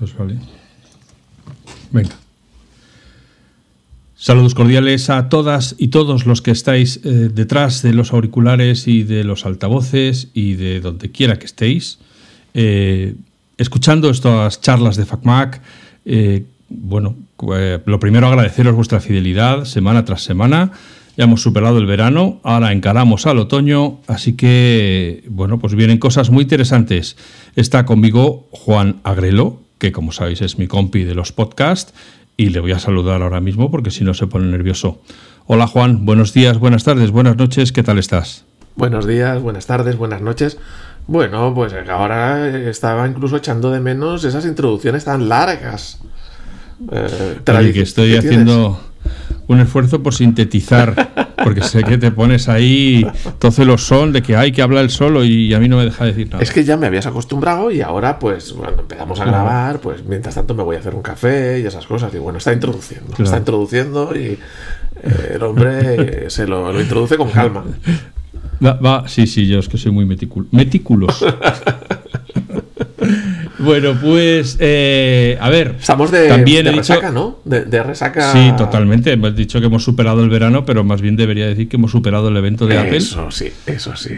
[0.00, 0.38] Pues vale.
[1.92, 2.16] Venga.
[4.16, 9.02] Saludos cordiales a todas y todos los que estáis eh, detrás de los auriculares y
[9.02, 11.98] de los altavoces y de donde quiera que estéis,
[12.54, 13.14] eh,
[13.58, 15.60] escuchando estas charlas de FacMac.
[16.06, 17.16] Eh, bueno,
[17.84, 20.72] lo primero agradeceros vuestra fidelidad semana tras semana.
[21.18, 26.30] Ya hemos superado el verano, ahora encaramos al otoño, así que, bueno, pues vienen cosas
[26.30, 27.18] muy interesantes.
[27.56, 31.92] Está conmigo Juan Agrelo, que como sabéis es mi compi de los podcasts
[32.36, 35.00] y le voy a saludar ahora mismo porque si no se pone nervioso.
[35.46, 38.44] Hola Juan, buenos días, buenas tardes, buenas noches, ¿qué tal estás?
[38.76, 40.58] Buenos días, buenas tardes, buenas noches.
[41.06, 45.98] Bueno, pues ahora estaba incluso echando de menos esas introducciones tan largas.
[46.92, 48.80] Eh, que estoy haciendo
[49.46, 53.04] un esfuerzo por sintetizar, porque sé que te pones ahí
[53.38, 55.84] toce los son de que hay que hablar el solo y a mí no me
[55.84, 56.42] deja decir nada.
[56.42, 60.34] Es que ya me habías acostumbrado y ahora pues bueno, empezamos a grabar, pues mientras
[60.34, 63.38] tanto me voy a hacer un café y esas cosas y bueno, está introduciendo, está
[63.38, 64.38] introduciendo y
[65.02, 67.64] eh, el hombre se lo, introduce con calma.
[68.62, 71.26] Va, sí, sí, yo es que soy muy meticuloso.
[73.60, 75.76] Bueno, pues, eh, a ver.
[75.78, 77.38] Estamos de, también resaca, ¿no?
[77.44, 78.32] De, resaca.
[78.32, 79.12] Sí, totalmente.
[79.12, 82.28] Hemos dicho que hemos superado el verano, pero más bien debería decir que hemos superado
[82.28, 82.96] el evento de Apple.
[82.96, 84.14] Eso sí, eso sí.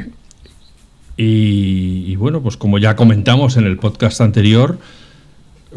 [1.16, 4.78] Y, bueno, pues como ya comentamos en el podcast anterior,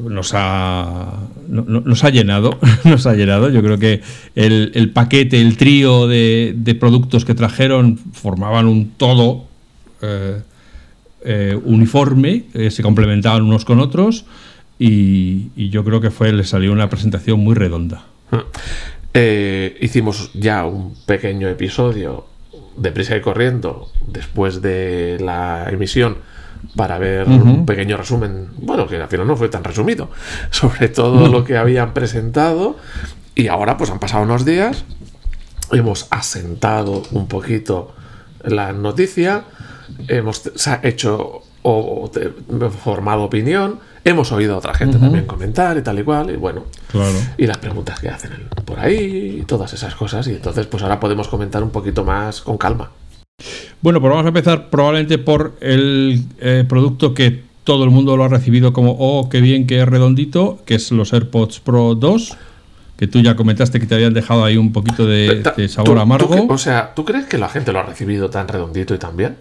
[0.02, 3.50] nos ha, nos ha llenado, nos ha llenado.
[3.50, 4.02] Yo creo que
[4.36, 9.46] el, paquete, el trío de, productos que trajeron formaban un todo.
[10.02, 10.40] Eh,
[11.26, 14.26] eh, uniforme, eh, se complementaban unos con otros
[14.78, 18.04] y, yo creo que fue, le salió una presentación muy redonda.
[18.32, 18.38] Mm.
[19.14, 22.26] Eh, hicimos ya un pequeño episodio
[22.78, 26.18] de prisa y corriendo después de la emisión
[26.76, 30.10] para ver un pequeño resumen, bueno, que al final no fue tan resumido,
[30.52, 32.78] sobre todo lo que habían presentado.
[33.34, 34.86] Y ahora pues han pasado unos días,
[35.72, 37.96] hemos asentado un poquito
[38.44, 39.46] la noticia,
[40.08, 40.44] hemos
[40.84, 42.12] hecho o,
[42.84, 46.66] formado opinión, hemos oído a otra gente también comentar y tal y cual, y bueno,
[47.38, 48.32] y las preguntas que hacen
[48.66, 52.42] por ahí, y todas esas cosas, y entonces pues ahora podemos comentar un poquito más
[52.42, 52.92] con calma.
[53.82, 58.24] Bueno, pues vamos a empezar probablemente por el eh, producto que todo el mundo lo
[58.24, 62.38] ha recibido como, oh, qué bien, que es redondito, que es los AirPods Pro 2
[62.98, 66.48] que tú ya comentaste que te habían dejado ahí un poquito de, sabor amargo.
[66.48, 69.36] o sea, ¿tú crees que la gente lo ha recibido tan redondito y tan bien?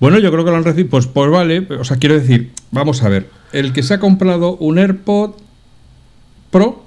[0.00, 3.02] Bueno, yo creo que lo han recibido, pues, pues vale, o sea, quiero decir, vamos
[3.02, 5.32] a ver, el que se ha comprado un AirPod
[6.50, 6.84] Pro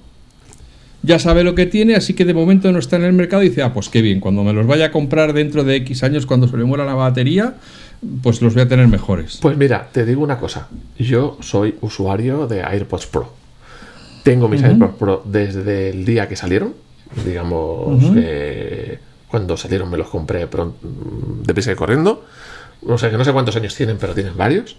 [1.02, 3.50] ya sabe lo que tiene, así que de momento no está en el mercado y
[3.50, 6.25] dice, ah, pues qué bien, cuando me los vaya a comprar dentro de X años,
[6.25, 7.56] cuando se le muera la batería,
[8.22, 9.38] pues los voy a tener mejores.
[9.42, 10.68] Pues mira, te digo una cosa,
[10.98, 13.34] yo soy usuario de AirPods Pro.
[14.24, 16.74] Tengo mis AirPods Pro desde el día que salieron,
[17.25, 18.03] digamos,
[19.30, 22.25] cuando salieron me los compré de prisa y corriendo.
[22.82, 24.78] No sé, que no sé cuántos años tienen, pero tienen varios.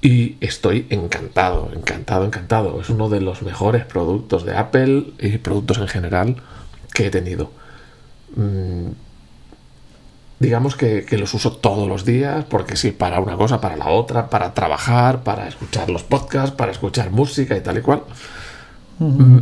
[0.00, 2.80] Y estoy encantado, encantado, encantado.
[2.80, 6.36] Es uno de los mejores productos de Apple y productos en general
[6.92, 7.52] que he tenido.
[8.34, 8.88] Mm,
[10.40, 14.28] digamos que, los uso todos los días, porque sí, para una cosa, para la otra,
[14.28, 18.02] para trabajar, para escuchar los podcasts, para escuchar música y tal y cual.
[18.98, 19.38] Mm,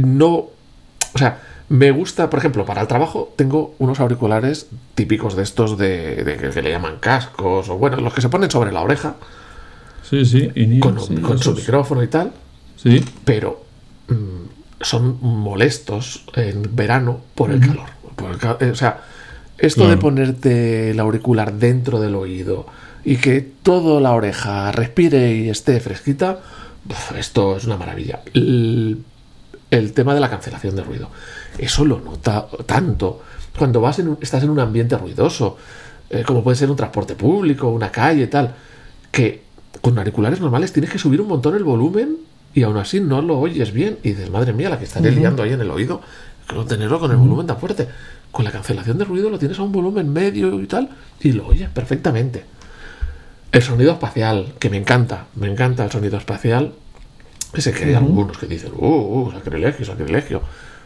[0.00, 5.42] no, o sea, me gusta, por ejemplo, para el trabajo tengo unos auriculares típicos de
[5.42, 9.16] estos de, que le llaman cascos, o bueno, los que se ponen sobre la oreja.
[10.02, 12.32] Sí, sí, con, su micrófono y tal.
[12.76, 13.02] Sí.
[13.24, 13.64] Pero
[14.08, 17.88] mm, son molestos en verano por el calor.
[18.60, 19.02] Eh, o sea,
[19.56, 22.66] esto de ponerte el auricular dentro del oído
[23.04, 26.40] y que toda la oreja respire y esté fresquita,
[27.16, 28.20] esto es una maravilla.
[28.34, 31.08] el tema de la cancelación de ruido.
[31.58, 33.22] Eso lo nota tanto.
[33.56, 35.56] Cuando vas en estás en un ambiente ruidoso,
[36.10, 38.54] eh, como puede ser un transporte público, una calle, tal,
[39.10, 39.42] que
[39.80, 42.16] con auriculares normales tienes que subir un montón el volumen
[42.54, 43.98] y aún así no lo oyes bien.
[44.02, 46.00] Y dices, madre mía, la que estaré liando ahí en el oído,
[46.52, 47.88] no tenerlo con el volumen tan fuerte.
[48.30, 50.90] Con la cancelación de ruido lo tienes a un volumen medio y tal,
[51.20, 52.44] y lo oyes perfectamente.
[53.52, 56.72] El sonido espacial, que me encanta, me encanta el sonido espacial.
[57.56, 60.42] Sé que hay algunos que dicen, uh, uh, sacrilegio, sacrilegio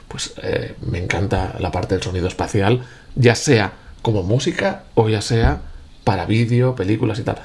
[0.08, 2.84] pues eh, me encanta la parte del sonido espacial,
[3.14, 3.72] ya sea
[4.02, 5.60] como música o ya sea
[6.04, 7.38] para vídeo, películas y tal.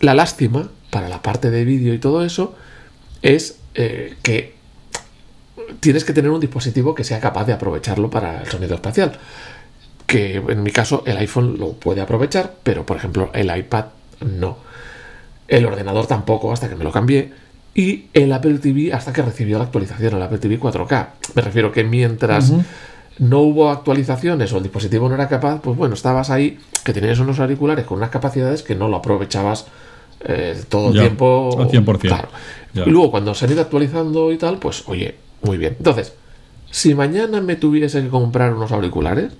[0.00, 2.54] La lástima para la parte de vídeo y todo eso
[3.22, 4.54] es eh, que
[5.80, 9.12] tienes que tener un dispositivo que sea capaz de aprovecharlo para el sonido espacial.
[10.06, 13.86] Que en mi caso el iPhone lo puede aprovechar, pero por ejemplo el iPad
[14.20, 14.58] no.
[15.48, 17.32] El ordenador tampoco, hasta que me lo cambié.
[17.76, 21.08] Y el Apple TV hasta que recibió la actualización, el Apple TV 4K.
[21.34, 22.50] Me refiero que mientras
[23.18, 27.18] no hubo actualizaciones o el dispositivo no era capaz, pues bueno, estabas ahí, que tenías
[27.18, 29.66] unos auriculares con unas capacidades que no lo aprovechabas
[30.24, 31.54] eh, todo el tiempo.
[31.60, 31.98] Al 100%.
[31.98, 32.28] Claro.
[32.74, 35.74] Y luego cuando se han ido actualizando y tal, pues oye, muy bien.
[35.76, 36.14] Entonces,
[36.70, 39.32] si mañana me tuviese que comprar unos auriculares,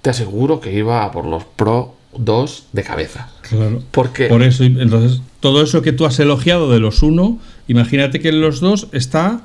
[0.00, 3.28] te aseguro que iba a por los Pro 2 de cabeza.
[3.42, 3.82] Claro.
[3.90, 7.38] Porque Por eso, entonces, todo eso que tú has elogiado de los uno,
[7.68, 9.40] imagínate que en los dos está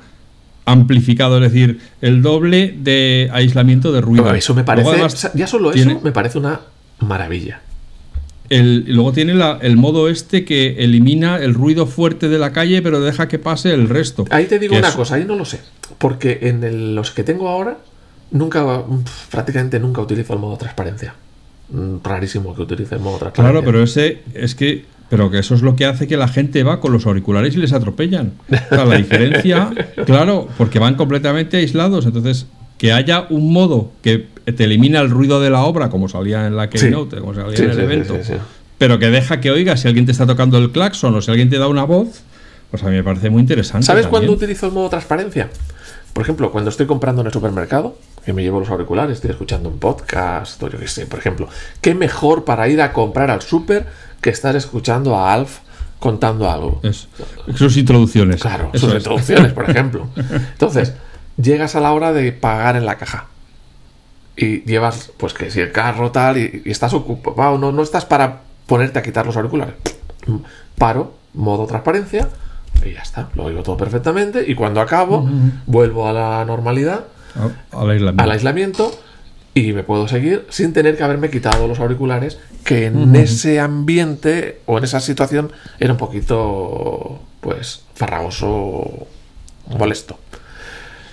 [0.66, 4.24] amplificado, es decir, el doble de aislamiento de ruido.
[4.24, 6.60] Pero eso me parece, Luego, además, o sea, ya solo tiene- eso me parece una
[7.00, 7.62] maravilla.
[8.50, 12.82] el- luego tiene la- el modo este que elimina el ruido fuerte de la calle,
[12.82, 14.24] pero deja que pase el resto.
[14.30, 15.60] Ahí te digo una es- cosa, ahí no lo sé.
[15.98, 17.78] Porque en el- los que tengo ahora,
[18.32, 18.82] nunca,
[19.30, 21.14] prácticamente nunca utilizo el modo transparencia.
[21.70, 23.52] Mm, Rarísimo que utilice el modo transparencia.
[23.52, 24.84] Claro, pero ese es que.
[25.08, 27.58] Pero que eso es lo que hace que la gente va con los auriculares y
[27.58, 28.32] les atropellan.
[28.48, 29.70] O sea, la diferencia,
[30.06, 32.06] claro, porque van completamente aislados.
[32.06, 32.46] Entonces,
[32.78, 36.56] que haya un modo que te elimina el ruido de la obra, como salía en
[36.56, 36.78] la Sí.
[36.78, 38.34] Keynote, como salía Sí, en el sí, sí, evento, sí, sí.
[38.78, 41.50] pero que deja que oiga si alguien te está tocando el claxon o si alguien
[41.50, 42.22] te da una voz,
[42.70, 43.86] pues a mí me parece muy interesante.
[43.86, 45.50] ¿Sabes cuándo utilizo el modo transparencia?
[46.12, 49.68] Por ejemplo, cuando estoy comprando en el supermercado, que me llevo los auriculares, estoy escuchando
[49.68, 51.48] un podcast, o yo qué sé, por ejemplo.
[51.80, 53.86] ¿Qué mejor para ir a comprar al súper
[54.20, 55.58] que estar escuchando a Alf
[55.98, 56.80] contando algo?
[56.82, 57.08] Es-
[57.54, 58.40] sus introducciones.
[58.42, 59.00] Claro, Eso sus es.
[59.02, 60.08] introducciones, por ejemplo.
[60.16, 60.94] Entonces,
[61.40, 63.26] llegas a la hora de pagar en la caja.
[64.36, 68.04] Y llevas, pues que si el carro tal, y, y estás ocupado, no, no estás
[68.06, 69.74] para ponerte a quitar los auriculares.
[70.78, 72.28] Paro, modo transparencia,
[72.84, 73.28] y ya está.
[73.34, 74.44] Lo oigo todo perfectamente.
[74.48, 75.28] Y cuando acabo,
[75.66, 77.04] vuelvo a la normalidad,
[77.72, 78.22] al aislamiento.
[78.22, 79.00] al aislamiento,
[79.54, 84.60] y me puedo seguir sin tener que haberme quitado los auriculares, que en ese ambiente
[84.66, 89.06] o en esa situación era un poquito, pues, farragoso,
[89.78, 90.18] molesto.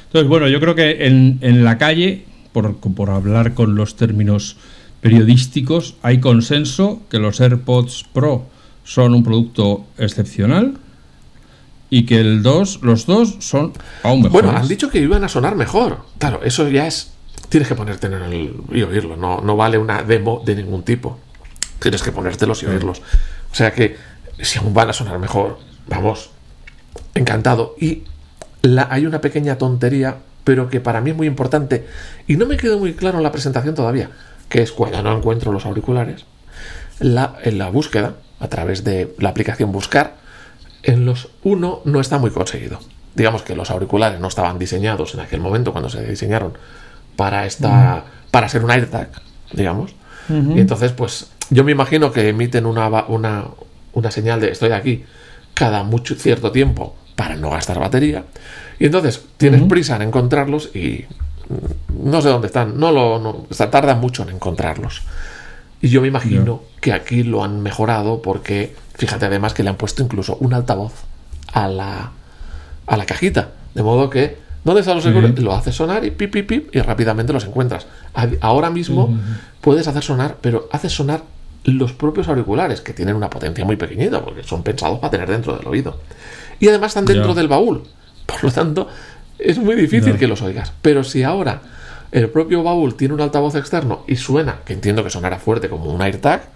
[0.07, 4.57] Entonces, bueno, yo creo que en, en la calle, por, por hablar con los términos
[5.01, 8.45] periodísticos, hay consenso que los AirPods Pro
[8.83, 10.77] son un producto excepcional
[11.89, 13.73] y que el 2, los dos son
[14.03, 14.31] aún mejores.
[14.31, 15.99] Bueno, han dicho que iban a sonar mejor.
[16.17, 17.13] Claro, eso ya es.
[17.49, 19.15] Tienes que ponerte en el y oírlo.
[19.15, 21.17] No, no vale una demo de ningún tipo.
[21.79, 23.01] Tienes que ponértelos y oírlos.
[23.51, 23.95] O sea que
[24.39, 26.31] si aún van a sonar mejor, vamos,
[27.15, 27.75] encantado.
[27.79, 28.03] Y
[28.61, 31.87] la, hay una pequeña tontería, pero que para mí es muy importante.
[32.27, 34.09] Y no me quedó muy claro en la presentación todavía.
[34.49, 36.25] Que es cuando no encuentro los auriculares.
[36.99, 40.15] La, en la búsqueda, a través de la aplicación Buscar,
[40.87, 42.79] en los 1 no está muy conseguido.
[43.13, 46.53] Digamos que los auriculares no estaban diseñados en aquel momento cuando se diseñaron
[47.15, 49.09] para esta para ser un AirTag,
[49.51, 49.93] digamos.
[50.29, 53.45] Y entonces, pues yo me imagino que emiten una, una,
[53.93, 55.05] una señal de estoy aquí
[55.53, 58.25] cada mucho cierto tiempo para no gastar batería.
[58.77, 61.05] Y entonces tienes prisa en encontrarlos y
[61.49, 62.77] mm, no sé dónde están.
[62.77, 65.01] No lo no, mucho en encontrarlos.
[65.81, 69.75] Y yo me imagino que aquí lo han mejorado porque, fíjate además que le han
[69.75, 70.93] puesto incluso un altavoz
[71.53, 72.11] a la,
[72.87, 73.51] a la cajita.
[73.75, 75.39] De modo que, ¿dónde están los auriculares?
[75.39, 77.85] Lo haces sonar y pip, pip, pip, y rápidamente los encuentras.
[78.41, 79.15] Ahora mismo
[79.61, 81.23] puedes hacer sonar, pero haces sonar
[81.63, 85.55] los propios auriculares, que tienen una potencia muy pequeñita, porque son pensados para tener dentro
[85.55, 85.99] del oído.
[86.59, 87.83] Y además están dentro del baúl.
[88.25, 88.87] Por lo tanto,
[89.37, 90.73] es muy difícil que los oigas.
[90.81, 91.61] Pero si ahora
[92.17, 95.85] el propio baúl tiene un altavoz externo y suena, que entiendo que sonará fuerte como
[95.91, 96.49] un AirTag,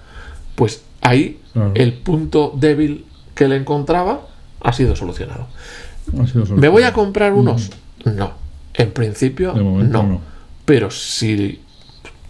[0.56, 1.72] pues ahí Claro.
[1.76, 4.22] el punto débil que le encontraba
[4.62, 5.48] ha sido solucionado.
[6.22, 7.70] Ha sido solo- ¿Me voy a comprar unos?
[8.06, 8.34] No.
[8.74, 9.84] En principio, no.
[9.84, 10.22] no.
[10.66, 11.62] Pero si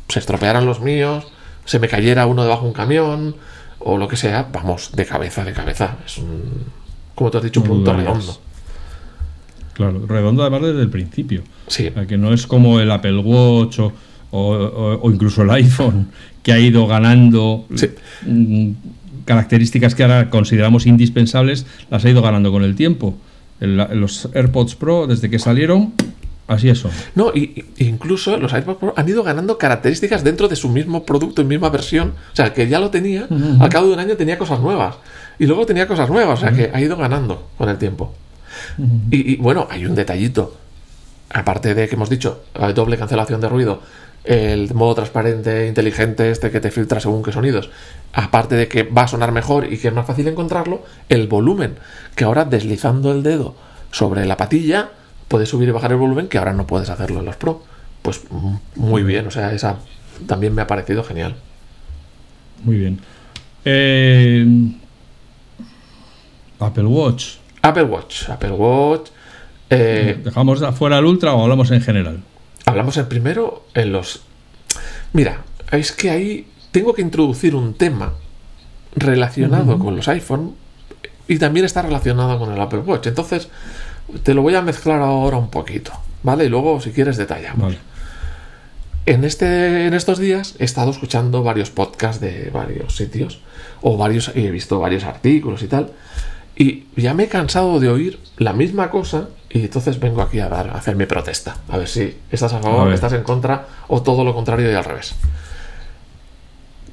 [0.07, 1.25] se estropearan los míos,
[1.65, 3.35] se me cayera uno debajo de un camión
[3.79, 5.97] o lo que sea, vamos, de cabeza, de cabeza.
[6.05, 6.65] Es un,
[7.15, 8.13] como tú has dicho, un No punto dudarías.
[8.13, 8.41] redondo.
[9.73, 11.43] Claro, redondo además desde el principio.
[11.71, 11.87] Sí.
[11.87, 13.93] O sea, que no es como el Apple Watch o,
[14.31, 16.07] o- o- o incluso el iPhone,
[16.43, 17.87] que ha ido ganando Sí.
[18.27, 18.71] mm,
[19.25, 23.15] características que ahora consideramos indispensables, las ha ido ganando con el tiempo.
[23.59, 25.93] El- los AirPods Pro, desde que salieron,
[26.47, 26.83] así es.
[27.15, 31.05] No, y, y- incluso los iPods Pro han ido ganando características dentro de su mismo
[31.05, 32.13] producto en misma versión.
[32.33, 33.27] O sea, que ya lo tenía,
[33.59, 34.95] al cabo de un año tenía cosas nuevas.
[35.39, 38.13] Y luego tenía cosas nuevas, o sea, que ha ido ganando con el tiempo.
[39.11, 40.57] y, y, bueno, hay un detallito.
[41.33, 42.43] Aparte de que hemos dicho,
[42.75, 43.81] doble cancelación de ruido,
[44.23, 47.69] el modo transparente, inteligente, este que te filtra según qué sonidos.
[48.13, 51.77] Aparte de que va a sonar mejor y que es más fácil encontrarlo, el volumen,
[52.15, 53.55] que ahora deslizando el dedo
[53.91, 54.91] sobre la patilla,
[55.27, 57.63] puedes subir y bajar el volumen, que ahora no puedes hacerlo en los Pro.
[58.01, 58.21] Pues
[58.75, 59.77] muy bien, o sea, esa
[60.27, 61.35] también me ha parecido genial.
[62.63, 62.99] Muy bien.
[63.65, 64.45] Eh,
[66.59, 67.35] Apple Watch.
[67.61, 68.29] Apple Watch.
[68.29, 69.09] Apple Watch.
[69.71, 72.21] Eh, ¿Dejamos afuera el Ultra o hablamos en general?
[72.65, 74.21] Hablamos el primero en los.
[75.13, 78.13] Mira, es que ahí tengo que introducir un tema
[78.95, 80.55] relacionado con los iPhone
[81.27, 83.07] y también está relacionado con el Apple Watch.
[83.07, 83.47] Entonces,
[84.23, 86.45] te lo voy a mezclar ahora un poquito, ¿vale?
[86.45, 87.75] Y luego, si quieres, detallamos.
[89.05, 93.39] En, este, en estos días he estado escuchando varios podcasts de varios sitios,
[93.81, 95.91] o varios, y he visto varios artículos y tal,
[96.55, 100.49] y ya me he cansado de oír la misma cosa, y entonces vengo aquí a,
[100.49, 104.01] dar, a hacer mi protesta, a ver si estás a favor, estás en contra, o
[104.01, 105.15] todo lo contrario y al revés.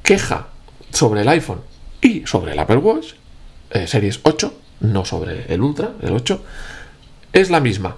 [0.03, 0.49] Queja
[0.91, 1.61] sobre el iPhone
[2.00, 3.12] y sobre el Apple Watch,
[3.71, 6.43] eh, Series 8, no sobre el Ultra, el 8,
[7.33, 7.97] es la misma.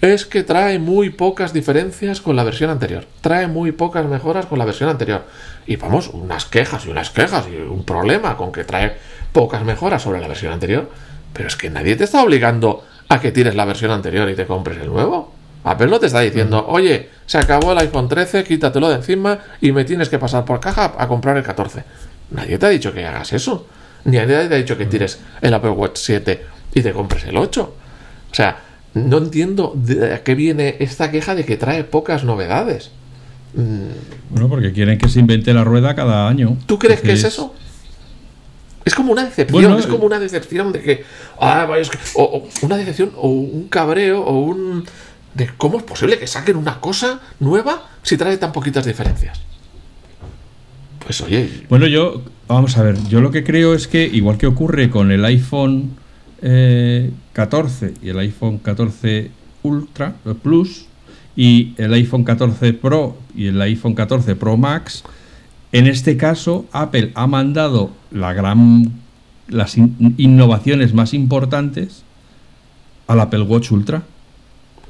[0.00, 3.04] Es que trae muy pocas diferencias con la versión anterior.
[3.20, 5.24] Trae muy pocas mejoras con la versión anterior.
[5.66, 8.96] Y vamos, unas quejas y unas quejas y un problema con que trae
[9.38, 10.90] pocas mejoras sobre la versión anterior.
[11.32, 14.46] Pero es que nadie te está obligando a que tires la versión anterior y te
[14.46, 15.32] compres el nuevo.
[15.62, 19.70] Apple no te está diciendo, oye, se acabó el iPhone 13, quítatelo de encima y
[19.70, 21.84] me tienes que pasar por caja a comprar el 14.
[22.32, 23.64] Nadie te ha dicho que hagas eso.
[24.06, 27.36] Ni nadie te ha dicho que tires el Apple Watch 7 y te compres el
[27.36, 27.62] 8.
[27.62, 28.58] O sea,
[28.94, 32.90] no entiendo de qué viene esta queja de que trae pocas novedades.
[33.54, 34.30] Mm.
[34.30, 36.56] Bueno, porque quieren que se invente la rueda cada año.
[36.66, 37.54] ¿Tú crees que es, eso?
[38.88, 41.04] Es como una decepción, es como una decepción de que,
[41.38, 41.68] ah,
[42.14, 44.86] o, una decepción o un cabreo o un
[45.34, 49.42] de cómo es posible que saquen una cosa nueva si trae tan poquitas diferencias.
[51.04, 51.66] Pues oye.
[51.68, 55.12] Bueno, yo, vamos a ver, yo lo que creo es que, igual que ocurre con
[55.12, 55.90] el iPhone
[56.40, 59.30] 14 eh, y el iPhone 14
[59.64, 60.86] Ultra Plus
[61.36, 65.04] y el iPhone 14 Pro y el iPhone 14 Pro Max,
[65.72, 68.92] en este caso Apple ha mandado la gran,
[69.48, 72.04] las innovaciones más importantes
[73.06, 74.02] al Apple Watch Ultra.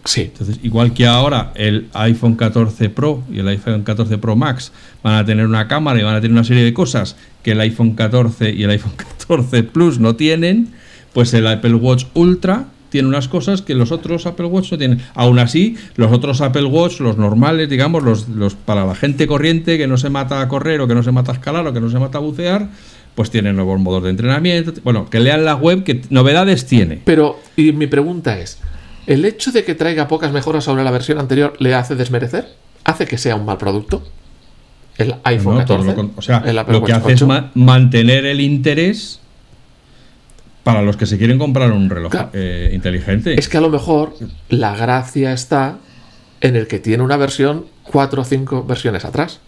[0.05, 0.23] Sí.
[0.23, 5.15] Entonces, igual que ahora el iPhone 14 Pro y el iPhone 14 Pro Max van
[5.15, 7.95] a tener una cámara y van a tener una serie de cosas que el iPhone
[7.95, 10.69] 14 y el iPhone 14 Plus no tienen,
[11.13, 15.01] pues el Apple Watch Ultra tiene unas cosas que los otros Apple Watch no tienen.
[15.15, 19.79] Aún así, los otros Apple Watch, los normales, digamos, los, los para la gente corriente
[19.79, 21.81] que no se mata a correr o que no se mata a escalar o que
[21.81, 22.69] no se mata a bucear,
[23.15, 24.73] pues tienen nuevos modos de entrenamiento.
[24.85, 27.03] Bueno, que lean la web, que novedades tiene.
[27.05, 28.59] Pero, y mi pregunta es,
[29.07, 32.47] ¿el hecho de que traiga pocas mejoras sobre la versión anterior le hace desmerecer?
[32.85, 34.03] ¿Hace que sea un mal producto?
[34.97, 35.95] El iPhone 14.
[36.17, 39.21] o sea, lo que hace es mantener el interés
[40.69, 43.41] para los que se quieren comprar un reloj eh, inteligente.
[43.41, 44.13] Es que a lo mejor
[44.51, 45.79] la gracia está
[46.43, 49.41] en el que tiene una versión cuatro o cinco versiones atrás.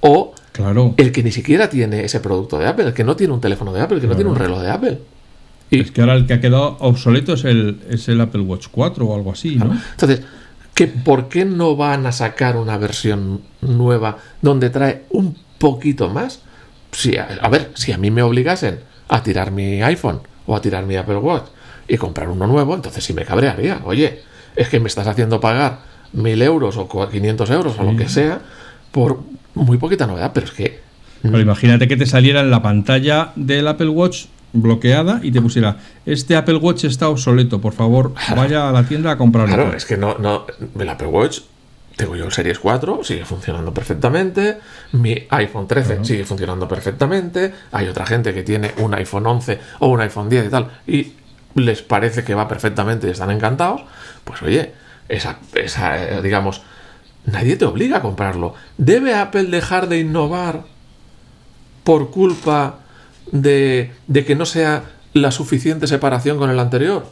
[0.00, 0.94] O claro.
[0.96, 3.72] el que ni siquiera tiene ese producto de Apple, el que no tiene un teléfono
[3.72, 4.98] de Apple, el que no tiene un reloj de Apple.
[5.70, 8.66] Y, es que ahora el que ha quedado obsoleto es el, es el Apple Watch
[8.68, 9.80] 4 o algo así, ¿no?
[9.92, 10.22] Entonces,
[10.74, 16.40] ¿que ¿por qué no van a sacar una versión nueva donde trae un poquito más?
[16.90, 20.86] Si, a ver, si a mí me obligasen a tirar mi iPhone o a tirar
[20.86, 21.48] mi Apple Watch
[21.88, 23.80] y comprar uno nuevo, entonces sí me cabrearía.
[23.84, 24.22] Oye,
[24.56, 25.80] es que me estás haciendo pagar
[26.12, 28.40] mil euros o 500 euros o lo que sea
[28.92, 29.20] por
[29.54, 30.80] muy poquita novedad, pero es que...
[31.22, 35.76] Pero imagínate que te saliera en la pantalla del Apple Watch bloqueada y te pusiera
[36.06, 39.54] este Apple Watch está obsoleto, por favor, vaya a la tienda a comprarlo.
[39.54, 40.46] Claro, es que no, no,
[40.78, 41.40] el Apple Watch
[42.00, 44.58] tengo yo el Series 4, sigue funcionando perfectamente.
[44.92, 47.52] Mi iPhone 13 sigue funcionando perfectamente.
[47.72, 51.12] Hay otra gente que tiene un iPhone 11 o un iPhone 10 y tal, y
[51.56, 53.82] les parece que va perfectamente y están encantados.
[54.24, 54.72] Pues oye,
[55.10, 56.62] esa, esa eh, digamos,
[57.26, 58.54] nadie te obliga a comprarlo.
[58.78, 60.64] ¿Debe Apple dejar de innovar
[61.84, 62.78] por culpa
[63.30, 67.06] de, de que no sea la suficiente separación con el anterior?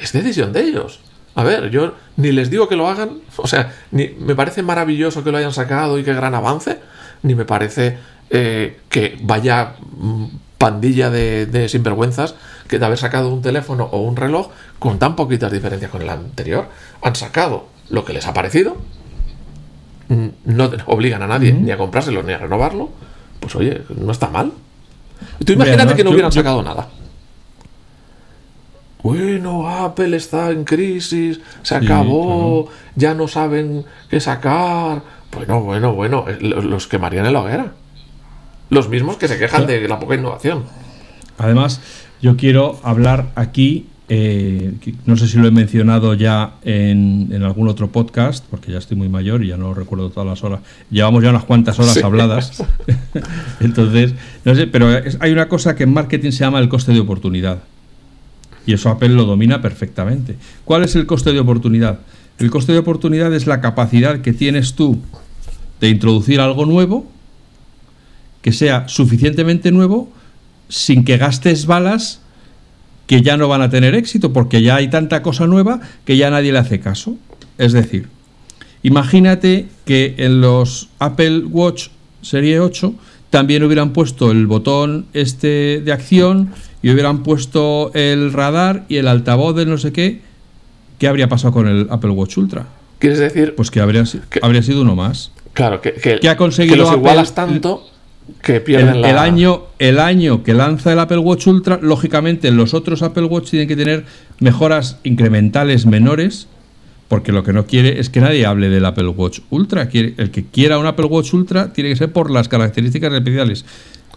[0.00, 1.00] Es decisión de ellos.
[1.34, 5.24] A ver, yo ni les digo que lo hagan, o sea, ni me parece maravilloso
[5.24, 6.78] que lo hayan sacado y qué gran avance,
[7.22, 7.98] ni me parece
[8.28, 10.26] eh, que vaya mm,
[10.58, 12.34] pandilla de, sinvergüenzas
[12.68, 14.48] que de haber sacado un teléfono o un reloj
[14.78, 16.68] con tan poquitas diferencias con el anterior.
[17.02, 18.76] Han sacado lo que les ha parecido,
[20.08, 22.90] mm, no obligan a nadie ni a comprárselo ni a renovarlo,
[23.40, 24.52] pues oye, no está mal.
[25.44, 26.88] Tú imagínate que no hubieran sacado nada
[29.02, 35.02] bueno, Apple está en crisis, se acabó, ya no saben qué sacar.
[35.34, 37.72] Bueno, bueno, bueno, eh, los quemarían en la hoguera.
[38.70, 40.64] Los mismos que se quejan de la poca innovación.
[41.36, 41.80] Además,
[42.20, 47.88] yo quiero hablar aquí, eh, no sé si lo he mencionado ya en, algún otro
[47.88, 50.60] podcast, porque ya estoy muy mayor y ya no recuerdo todas las horas.
[50.90, 52.62] Llevamos ya unas cuantas horas habladas.
[53.60, 57.00] Entonces, no sé, pero hay una cosa que en marketing se llama el coste de
[57.00, 57.58] oportunidad.
[58.66, 60.36] Y eso Apple lo domina perfectamente.
[60.64, 62.00] ¿Cuál es el coste de oportunidad?
[62.38, 65.00] El coste de oportunidad es la capacidad que tienes tú
[65.80, 67.10] de introducir algo nuevo,
[68.40, 70.10] que sea suficientemente nuevo,
[70.68, 72.20] sin que gastes balas
[73.06, 76.30] que ya no van a tener éxito, porque ya hay tanta cosa nueva que ya
[76.30, 77.16] nadie le hace caso.
[77.58, 78.08] Es decir,
[78.82, 81.88] imagínate que en los Apple Watch
[82.22, 82.94] Serie 8
[83.30, 86.50] también hubieran puesto el botón este de acción
[86.82, 90.20] y hubieran puesto el radar y el altavoz de no sé qué,
[90.98, 92.66] ¿qué habría pasado con el Apple Watch Ultra?
[92.98, 93.54] ¿Quieres decir?
[93.56, 94.04] Pues que habría,
[94.42, 95.32] habría sido uno más.
[95.52, 97.86] Claro, que, que, ha conseguido los igualas tanto
[98.42, 99.10] que pierden el, la...
[99.10, 103.50] el, año, el año que lanza el Apple Watch Ultra, lógicamente los otros Apple Watch
[103.50, 104.04] tienen que tener
[104.38, 106.48] mejoras incrementales menores,
[107.08, 109.88] porque lo que no quiere es que nadie hable del Apple Watch Ultra.
[109.92, 113.66] el que quiera un Apple Watch Ultra tiene que ser por las características especiales.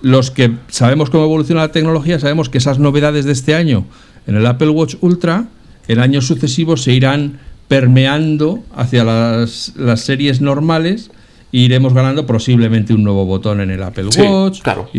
[0.01, 3.85] Los que sabemos cómo evoluciona la tecnología, sabemos que esas novedades de este año
[4.27, 5.45] en el Apple Watch Ultra,
[5.87, 11.11] en años sucesivos se irán permeando hacia las, las series normales
[11.51, 14.61] e iremos ganando posiblemente un nuevo botón en el Apple Watch.
[14.61, 14.89] claro.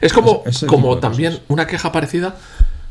[0.00, 2.36] Es como, como también una queja parecida,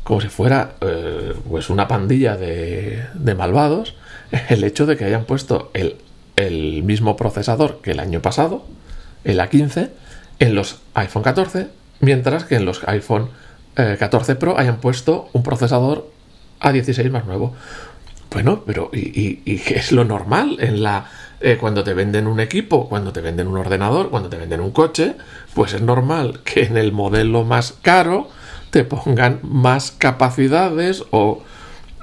[0.02, 3.94] como si fuera eh, pues una pandilla de, de, malvados,
[4.48, 5.96] el hecho de que hayan puesto el,
[6.36, 8.64] el, mismo procesador que el año pasado,
[9.24, 9.90] el A15,
[10.42, 11.68] en los iPhone 14,
[12.00, 13.28] mientras que en los iPhone
[13.74, 16.10] 14 eh, Pro hayan puesto un procesador
[16.60, 17.54] A16 más nuevo.
[18.32, 21.06] Bueno, pero ¿y, y, qué es lo normal en la
[21.40, 24.72] eh, cuando te venden un equipo, cuando te venden un ordenador, cuando te venden un
[24.72, 25.14] coche?
[25.54, 28.28] Pues es normal que en el modelo más caro
[28.70, 31.42] te pongan más capacidades o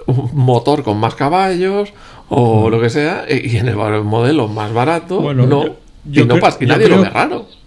[0.05, 1.91] un motor con más caballos
[2.29, 2.72] o mm.
[2.72, 5.65] lo que sea, y en el modelo más barato bueno, no.
[6.10, 7.59] y, no pasa, y nadie lo ve raro.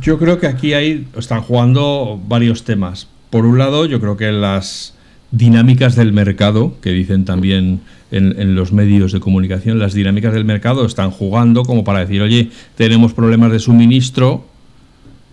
[0.00, 3.08] Yo creo que aquí hay, están jugando varios temas.
[3.30, 4.94] Por un lado, yo creo que las
[5.30, 7.80] dinámicas del mercado, que dicen también
[8.10, 12.50] en, los medios de comunicación, las dinámicas del mercado están jugando como para decir, oye,
[12.76, 14.46] tenemos problemas de suministro,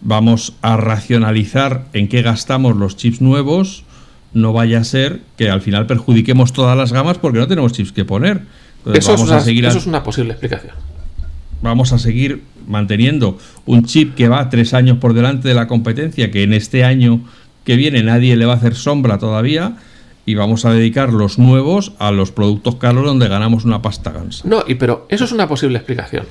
[0.02, 3.84] vamos a racionalizar en qué gastamos los chips nuevos,
[4.34, 7.94] no vaya a ser que al final perjudiquemos todas las gamas porque no tenemos chips
[7.94, 8.42] que poner.
[8.94, 10.74] eso, es una, eso es una posible explicación.
[11.62, 16.32] Vamos a seguir manteniendo un chip que va tres años por delante de la competencia,
[16.32, 17.22] que en este año
[17.64, 19.78] que viene nadie le va a hacer sombra todavía
[20.26, 24.48] y vamos a dedicar los nuevos a los productos caros donde ganamos una pasta gansa.
[24.48, 26.26] No, y pero eso es una posible explicación.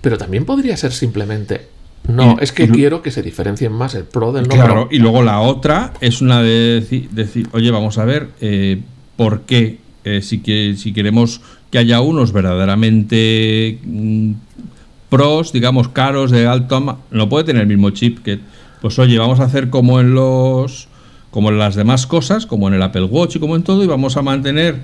[0.00, 1.68] Pero también podría ser simplemente.
[2.06, 5.22] No, es que quiero que se diferencien más el pro del no claro, Y luego
[5.22, 8.80] la otra es una de decir, oye, vamos a ver, eh,
[9.16, 9.78] ¿por qué?
[10.04, 14.32] Eh, si, que, si queremos que haya unos verdaderamente mm,
[15.08, 18.40] pros, digamos, caros, de alto, no puede tener el mismo chip que
[18.80, 20.88] pues oye, vamos a hacer como en los
[21.30, 23.86] como en las demás cosas, como en el Apple Watch y como en todo, y
[23.86, 24.76] vamos a mantener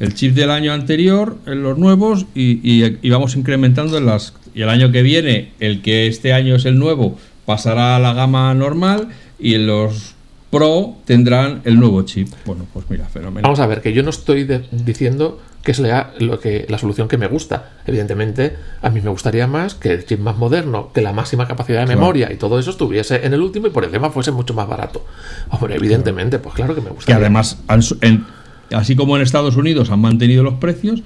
[0.00, 4.68] el chip del año anterior en los nuevos y, vamos incrementando en las y el
[4.68, 9.08] año que viene el que este año es el nuevo pasará a la gama normal
[9.38, 10.14] y en los
[10.50, 12.28] Pro tendrán el nuevo chip.
[12.44, 13.44] Bueno, pues mira, fenomenal.
[13.44, 14.46] Vamos a ver, que yo no estoy
[14.84, 17.70] diciendo que es la, lo que, la solución que me gusta.
[17.86, 21.80] Evidentemente, a mí me gustaría más que el chip más moderno, que la máxima capacidad
[21.80, 24.68] de memoria y todo eso estuviese en el último y por encima fuese mucho más
[24.68, 25.04] barato.
[25.50, 27.06] Hombre, evidentemente, pues claro que me gusta.
[27.06, 27.58] Que además,
[28.72, 31.02] así como en Estados Unidos han mantenido los precios,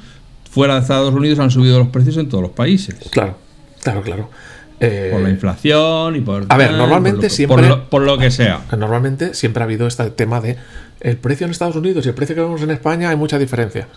[0.51, 2.97] fuera de Estados Unidos han subido los precios en todos los países.
[3.11, 3.37] Claro,
[3.83, 4.31] claro, claro.
[4.79, 6.45] Eh, por la inflación y por.
[6.49, 7.57] A ver, normalmente siempre.
[7.57, 8.61] Por lo, por lo, que sea.
[8.77, 10.57] Normalmente siempre ha habido este tema de.
[11.01, 13.88] El precio en Estados Unidos y el precio que vemos en España hay mucha diferencia.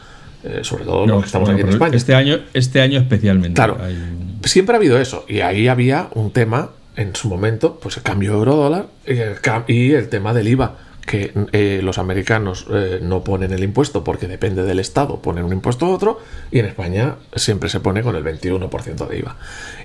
[0.43, 1.97] Eh, sobre todo lo que estamos aquí en España.
[1.97, 3.55] Este año, este año especialmente.
[3.55, 3.77] Claro.
[4.43, 5.25] Siempre ha habido eso.
[5.27, 8.87] Y ahí había un tema en su momento, pues el cambio euro-dólar
[9.67, 10.75] y el tema del IVA
[11.09, 15.53] que eh, los americanos eh, no ponen el impuesto porque depende del Estado, ponen un
[15.53, 16.19] impuesto a otro,
[16.51, 19.35] y en España siempre se pone con el 21% de IVA.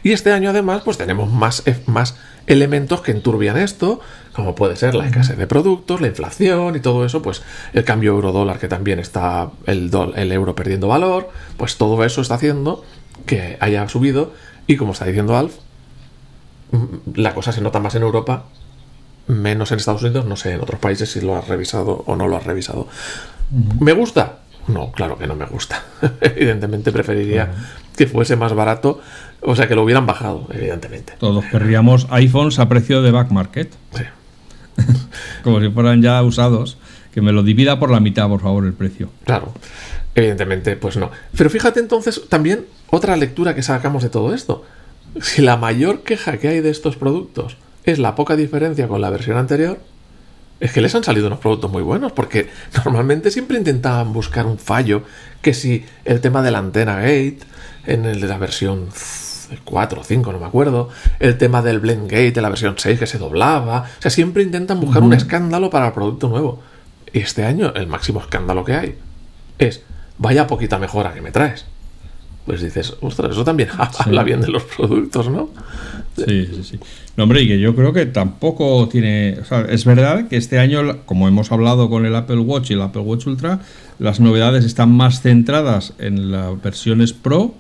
[0.02, 4.00] Y este año además pues tenemos más, eh, más elementos que enturbian esto,
[4.34, 8.12] como puede ser la escasez de productos, la inflación y todo eso, pues el cambio
[8.12, 12.84] euro-dólar que también está el, el euro perdiendo valor, pues todo eso está haciendo
[13.24, 14.34] que haya subido
[14.66, 15.54] y como está diciendo Alf,
[16.72, 18.44] mm, la cosa se nota más en Europa
[19.26, 22.28] menos en Estados Unidos, no sé en otros países si lo has revisado o no
[22.28, 22.88] lo has revisado.
[23.80, 24.40] ¿Me gusta?
[24.66, 25.82] No, claro que no me gusta.
[26.20, 27.50] evidentemente preferiría
[27.96, 29.00] que fuese más barato,
[29.40, 31.14] o sea, que lo hubieran bajado, evidentemente.
[31.18, 33.72] Todos querríamos iPhones a precio de back market.
[33.94, 34.04] Sí.
[35.44, 36.78] Como si fueran ya usados.
[37.12, 39.08] Que me lo divida por la mitad, por favor, el precio.
[39.24, 39.54] Claro.
[40.16, 41.12] Evidentemente, pues no.
[41.36, 44.64] Pero fíjate entonces también otra lectura que sacamos de todo esto.
[45.20, 49.10] Si la mayor queja que hay de estos productos es la poca diferencia con la
[49.10, 49.78] versión anterior,
[50.60, 52.48] es que les han salido unos productos muy buenos, porque
[52.84, 55.02] normalmente siempre intentaban buscar un fallo,
[55.42, 57.40] que si el tema de la antena gate,
[57.86, 58.88] en el de la versión
[59.64, 60.88] 4 o 5, no me acuerdo,
[61.20, 64.42] el tema del blend gate de la versión 6 que se doblaba, o sea, siempre
[64.42, 66.62] intentan buscar un escándalo para el producto nuevo.
[67.12, 68.98] Y este año el máximo escándalo que hay
[69.58, 69.82] es,
[70.18, 71.66] vaya poquita mejora que me traes.
[72.46, 75.50] Pues dices, ostras, eso también habla bien de los productos, ¿no?
[76.16, 76.78] Sí, sí, sí.
[77.16, 79.38] No, hombre, y que yo creo que tampoco tiene.
[79.40, 82.74] O sea, es verdad que este año, como hemos hablado con el Apple Watch y
[82.74, 83.60] el Apple Watch Ultra,
[83.98, 87.54] las novedades están más centradas en las versiones Pro,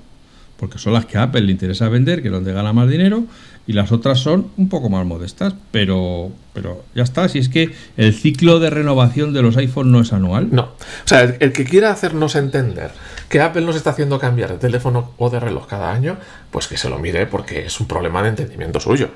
[0.56, 3.24] porque son las que a Apple le interesa vender, que es donde gana más dinero,
[3.66, 7.28] y las otras son un poco más modestas, pero, pero ya está.
[7.28, 10.48] Si es que el ciclo de renovación de los iPhone no es anual.
[10.52, 10.62] No.
[10.62, 12.90] O sea, el, que quiera hacernos entender
[13.28, 16.18] que Apple nos está haciendo cambiar de teléfono o de reloj cada año,
[16.50, 19.08] pues que se lo mire porque es un problema de entendimiento suyo.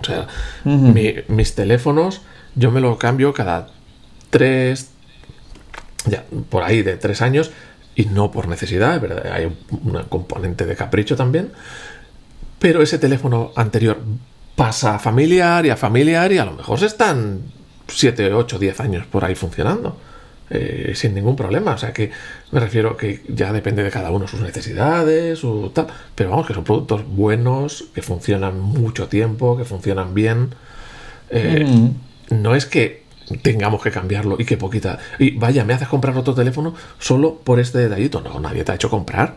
[0.00, 0.26] O sea,
[0.64, 2.22] mis teléfonos
[2.56, 3.68] yo me lo cambio cada
[4.30, 4.90] tres,
[6.06, 7.52] ya, por ahí de tres años
[7.94, 9.32] y no por necesidad, ¿verdad?
[9.32, 11.52] hay un componente de capricho también
[12.62, 13.98] pero ese teléfono anterior
[14.54, 17.40] pasa a familiar y a familiar y a lo mejor se están
[17.88, 19.98] 7, 8, 10 años por ahí funcionando.
[20.48, 21.72] Eh, sin ningún problema.
[21.72, 22.10] O sea que
[22.52, 25.88] me refiero que ya depende de cada uno sus necesidades, su tal.
[26.14, 30.54] Pero vamos, que son productos buenos, que funcionan mucho tiempo, que funcionan bien.
[31.30, 32.42] Eh, mm.
[32.42, 33.02] No es que
[33.40, 34.98] tengamos que cambiarlo y que poquita.
[35.18, 38.20] Y vaya, me haces comprar otro teléfono solo por este detallito.
[38.20, 39.36] No, nadie te ha hecho comprar.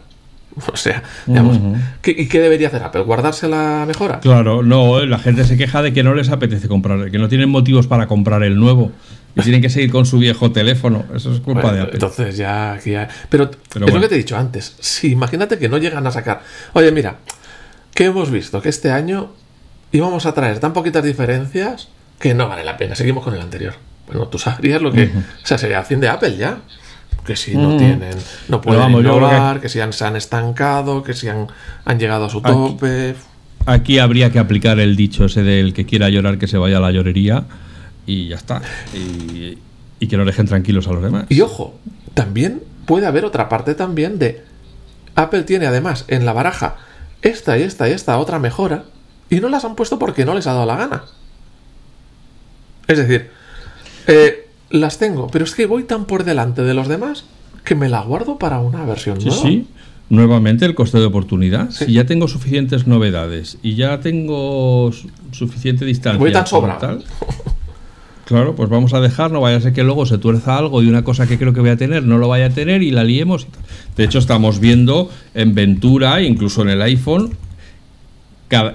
[0.72, 1.60] O sea, digamos,
[2.06, 3.02] ¿y qué debería hacer Apple?
[3.02, 4.20] ¿Guardarse la mejora?
[4.20, 7.50] Claro, no, la gente se queja de que no les apetece comprar, que no tienen
[7.50, 8.91] motivos para comprar el nuevo.
[9.38, 11.04] Y tienen que seguir con su viejo teléfono.
[11.13, 11.96] Eso es culpa de Apple.
[11.96, 12.80] Entonces ya,
[13.30, 14.78] Pero, es lo que te he dicho antes.
[14.80, 16.41] Si imagínate que no llegan a sacar.
[16.72, 17.18] Oye, mira,
[17.94, 19.34] que hemos visto que este año
[19.91, 22.96] íbamos a traer tan poquitas diferencias que no vale la pena.
[22.96, 23.74] Seguimos con el anterior.
[24.08, 25.12] Bueno, tú sabrías lo que.
[25.44, 26.60] O sea, sería el fin de Apple ya
[27.26, 27.78] que si no mm.
[27.78, 29.70] tienen, no pueden innovar, que...
[29.70, 31.48] si han, se han estancado, que si han,
[31.84, 33.16] han llegado a su tope.
[33.66, 36.80] Aquí, habría que aplicar el dicho ese del que quiera llorar que se vaya a
[36.80, 37.46] la llorería
[38.06, 38.62] y ya está.
[38.94, 39.58] Y,
[40.00, 41.26] y que no dejen tranquilos a los demás.
[41.30, 41.76] Y ojo,
[42.14, 44.44] también puede haber otra parte también de
[45.16, 46.76] Apple tiene además en la baraja
[47.22, 48.84] esta y esta y esta otra mejora
[49.30, 51.04] y no las han puesto porque no les ha dado la gana.
[52.88, 53.32] Es decir,
[54.06, 57.25] eh, las tengo, pero es que voy tan por delante de los demás
[57.63, 59.67] que me la guardo para una versión sí, Sí,
[60.10, 61.71] nuevamente el coste de oportunidad.
[61.71, 64.91] Si ya tengo suficientes novedades y ya tengo
[65.32, 66.19] suficiente distancia.
[66.19, 66.78] Voy tan sobra.
[68.25, 70.88] claro, pues vamos a dejar, no vaya a ser que luego se tuerza algo y
[70.88, 73.04] una cosa que creo que voy a tener no lo vaya a tener y la
[73.04, 73.47] liemos.
[73.97, 77.36] De hecho, estamos viendo en Ventura, incluso en el iPhone,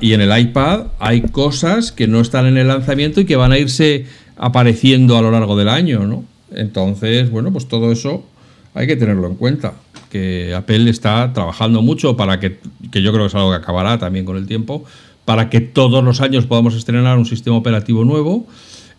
[0.01, 3.53] y en el iPad hay cosas que no están en el lanzamiento y que van
[3.53, 4.07] a irse
[4.41, 6.25] apareciendo a lo largo del año, ¿no?
[6.53, 8.25] Entonces, bueno, pues todo eso
[8.75, 9.75] hay que tenerlo en cuenta.
[10.11, 12.59] Que Apple está trabajando mucho para que,
[12.91, 14.85] que yo creo que es algo que acabará también con el tiempo,
[15.27, 18.47] para que todos los años podamos estrenar un sistema operativo nuevo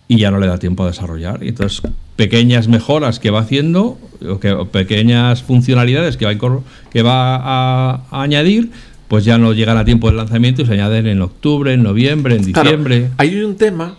[0.07, 1.43] y ya no le da tiempo a desarrollar.
[1.43, 1.81] Y entonces,
[2.15, 3.97] pequeñas mejoras que va haciendo,
[4.29, 8.69] o, que, pequeñas funcionalidades que va, que va a, añadir,
[9.07, 12.35] pues ya no llegan a tiempo del lanzamiento y se añaden en octubre, en noviembre,
[12.35, 13.09] en diciembre.
[13.17, 13.97] hay un tema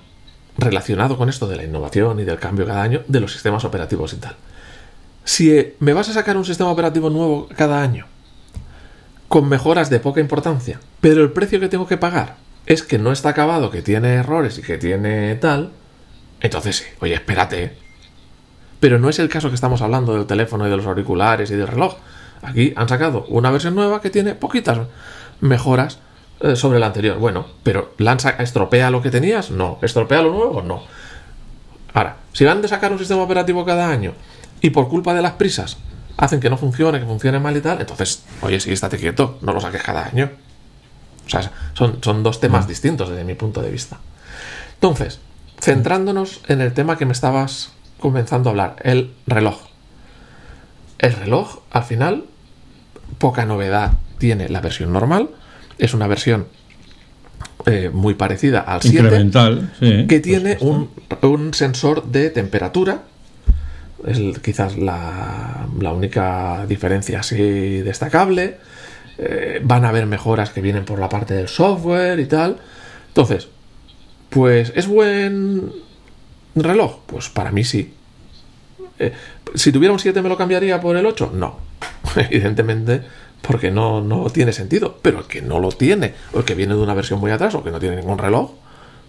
[0.56, 4.12] relacionado con esto de la innovación y del cambio cada año de los sistemas operativos
[4.12, 4.36] y tal.
[5.24, 8.06] Si eh, me vas a sacar un sistema operativo nuevo cada año,
[9.28, 12.36] con mejoras de poca importancia, pero el precio que tengo que pagar
[12.66, 15.72] es que no está acabado, que tiene errores y que tiene tal,
[16.40, 17.76] entonces sí, oye, espérate.
[18.80, 21.54] Pero no es el caso que estamos hablando del teléfono y de los auriculares y
[21.54, 21.96] del reloj.
[22.42, 24.80] Aquí han sacado una versión nueva que tiene poquitas
[25.40, 26.00] mejoras
[26.42, 27.18] eh, sobre la anterior.
[27.18, 29.78] Bueno, pero lanza, estropea lo que tenías, no.
[29.80, 30.82] Estropea lo nuevo, no.
[31.94, 34.14] Ahora, si van de sacar un sistema operativo cada año
[34.60, 35.76] y por culpa de las prisas
[36.16, 39.52] hacen que no funcione, que funcione mal y tal, entonces, oye, sí, estate quieto, no
[39.52, 40.30] lo saques cada año.
[41.26, 43.98] O sea, son, son dos temas distintos desde mi punto de vista.
[44.74, 45.20] Entonces,
[45.60, 49.60] centrándonos en el tema que me estabas comenzando a hablar, el reloj.
[50.98, 52.24] El reloj, al final,
[53.18, 55.30] poca novedad tiene la versión normal
[55.78, 56.46] es una versión
[57.66, 63.02] eh, muy parecida al 7, que tiene un, sensor de temperatura.
[64.04, 68.56] Es quizás la, única diferencia así destacable.
[69.18, 72.56] Eh, van a haber mejoras que vienen por la parte del software y tal.
[73.08, 73.48] Entonces,
[74.28, 75.70] pues es buen
[76.56, 77.00] reloj.
[77.06, 77.94] Pues para mí sí.
[78.98, 79.12] Eh,
[79.54, 81.30] si tuviera un 7 me lo cambiaría por el 8.
[81.34, 81.58] No.
[82.16, 83.02] Evidentemente
[83.42, 84.98] porque no, no tiene sentido.
[85.02, 87.54] Pero el que no lo tiene, o el que viene de una versión muy atrás,
[87.54, 88.52] o que no tiene ningún reloj,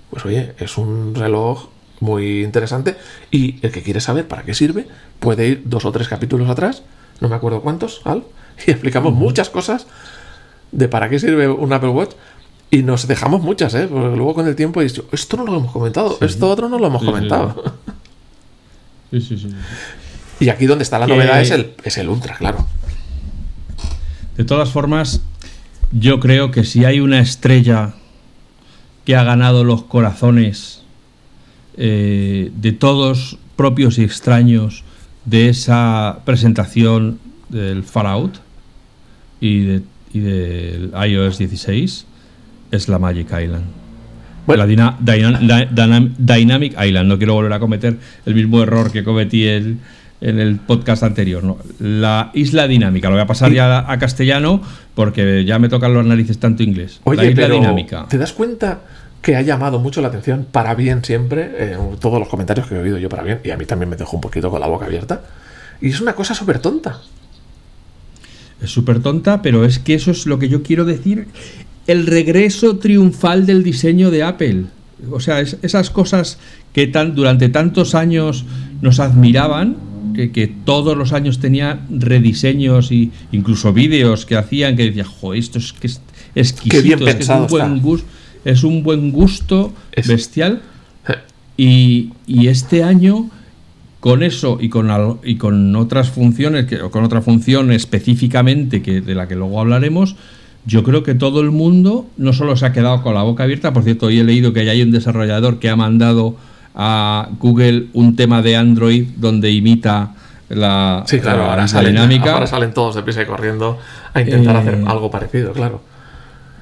[0.10, 1.70] pues oye, es un reloj
[2.00, 2.96] muy interesante.
[3.32, 4.88] Y el que quiere saber para qué sirve,
[5.20, 6.84] puede ir dos o tres capítulos atrás,
[7.22, 8.24] no me acuerdo cuántos, Al,
[8.68, 9.88] y explicamos muchas cosas
[10.72, 12.12] de para qué sirve un Apple Watch.
[12.72, 13.88] Y nos dejamos muchas, ¿eh?
[13.88, 16.80] Porque luego con el tiempo he dicho, esto no lo hemos comentado, esto otro no
[16.80, 17.64] lo hemos comentado.
[19.12, 19.50] Sí, sí, sí.
[20.40, 22.68] Y aquí donde está la novedad es el, es el Ultra, claro.
[24.38, 25.22] De todas formas,
[25.92, 27.94] yo creo que si hay una estrella
[29.06, 30.82] que ha ganado los corazones
[31.78, 34.84] eh, de todos propios y extraños
[35.26, 37.20] de esa presentación
[37.50, 38.40] del Fallout
[39.40, 39.82] y, de,
[40.14, 42.06] y del iOS 16
[42.72, 43.66] es la Magic Island.
[44.48, 47.08] La Dynamic Island.
[47.08, 49.78] No quiero volver a cometer el mismo error que cometí el,
[50.24, 51.44] en el podcast anterior.
[51.44, 51.58] ¿no?
[51.80, 53.10] La isla dinámica.
[53.10, 54.62] Lo voy a pasar ya a castellano
[54.96, 57.02] porque ya me tocan los narices tanto inglés.
[57.04, 58.06] Oye, la isla dinámica.
[58.10, 58.80] ¿Te das cuenta
[59.22, 61.52] que ha llamado mucho la atención para bien siempre?
[61.58, 63.98] Eh, todos los comentarios que he oído yo para bien, y a mí también me
[63.98, 65.22] dejó un poquito con la boca abierta.
[65.82, 67.02] Y es una cosa súper tonta.
[68.62, 71.28] Es súper tonta, pero es que eso es lo que yo quiero decir.
[71.86, 74.66] El regreso triunfal del diseño de Apple.
[75.12, 76.38] O sea, esas cosas
[76.72, 78.46] que tan, durante tantos años
[78.82, 79.76] nos admiraban,
[80.14, 85.60] que, todos los años tenía rediseños e incluso vídeos que hacían que decía, jo, esto
[85.60, 86.02] es que es
[86.36, 88.08] exquisito, es, un buen gusto,
[88.46, 89.74] es un buen gusto
[90.08, 90.62] bestial.
[91.58, 93.30] Y, este año,
[94.00, 99.16] con eso y con, y con otras funciones, que, con otra función específicamente que, de
[99.16, 100.16] la que luego hablaremos,
[100.66, 103.74] yo creo que todo el mundo no solo se ha quedado con la boca abierta,
[103.74, 106.38] por cierto, hoy he leído que ya hay un desarrollador que ha mandado
[106.76, 110.14] a Google un tema de Android donde imita
[110.50, 112.34] la, sí, claro, ahora salen, dinámica.
[112.34, 113.80] Ahora salen todos de prisa y corriendo
[114.14, 115.82] a intentar hacer eh, algo parecido, claro.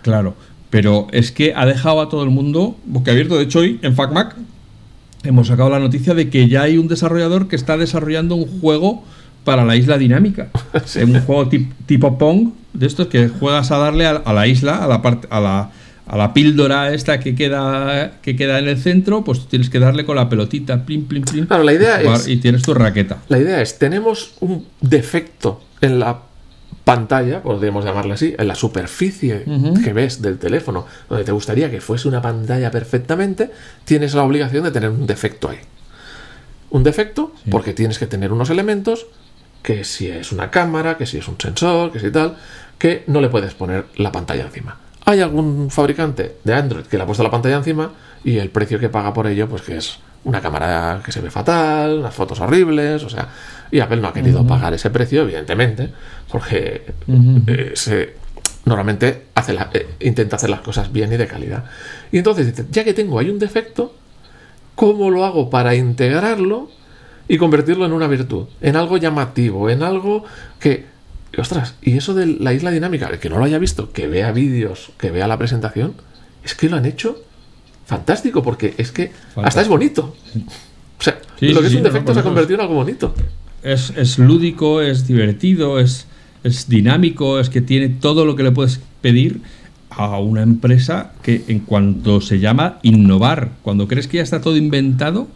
[0.02, 0.36] Claro,
[0.70, 3.38] pero es que ha dejado a todo el mundo boquiabierto.
[3.38, 4.36] De hecho, hoy en FacMac
[5.24, 9.04] hemos sacado la noticia de que ya hay un desarrollador que está desarrollando un juego
[9.44, 10.50] para la isla dinámica.
[11.04, 11.50] Un juego
[11.86, 15.28] tipo Pong, de estos que juegas a darle a, a la isla, a la parte,
[15.32, 15.72] a la
[16.12, 20.04] a la píldora esta que queda, que queda en el centro, pues tienes que darle
[20.04, 21.46] con la pelotita, plim, plim, plim.
[21.46, 22.28] Claro, la idea es.
[22.28, 23.20] Y tienes tu raqueta.
[23.30, 26.20] La idea es: tenemos un defecto en la
[26.84, 29.46] pantalla, podríamos llamarla así, en la superficie
[29.82, 33.50] que ves del teléfono, donde te gustaría que fuese una pantalla perfectamente,
[33.86, 35.60] tienes la obligación de tener un defecto ahí.
[36.72, 39.08] Un defecto porque tienes que tener unos elementos
[39.64, 42.36] que si es una cámara, que si es un sensor, que si tal,
[42.78, 44.78] que no le puedes poner la pantalla encima.
[45.12, 47.92] Hay algún fabricante de Android que le ha puesto la pantalla encima
[48.24, 51.30] y el precio que paga por ello, pues que es una cámara que se ve
[51.30, 53.28] fatal, unas fotos horribles, o sea,
[53.72, 55.90] y Apple no ha querido pagar ese precio, evidentemente,
[56.32, 56.94] porque
[57.48, 58.14] eh, se,
[58.64, 61.66] normalmente hace eh, intenta hacer las cosas bien y de calidad.
[62.10, 63.94] Y entonces ya que tengo ahí un defecto,
[64.76, 66.70] ¿cómo lo hago para integrarlo
[67.28, 70.24] y convertirlo en una virtud, en algo llamativo, en algo
[70.58, 70.86] que
[71.38, 74.32] ostras, y eso de la isla dinámica, el que no lo haya visto, que vea
[74.32, 75.94] vídeos, que vea la presentación,
[76.44, 77.24] es que lo han hecho
[77.86, 80.16] fantástico, porque es que hasta es bonito.
[81.00, 83.14] O sea, lo que es un defecto se ha convertido en algo bonito.
[83.64, 86.08] Es, lúdico, es divertido, es,
[86.44, 89.42] es dinámico, es que tiene todo lo que le puedes pedir
[89.90, 94.56] a una empresa que en cuanto se llama innovar, cuando crees que ya está todo
[94.56, 95.28] inventado,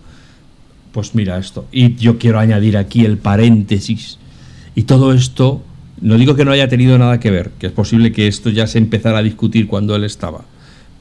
[0.91, 1.67] pues mira esto.
[1.71, 4.17] Y yo quiero añadir aquí el paréntesis.
[4.75, 5.61] Y todo esto
[6.01, 8.67] no digo que no haya tenido nada que ver, que es posible que esto ya
[8.67, 10.45] se empezara a discutir cuando él estaba,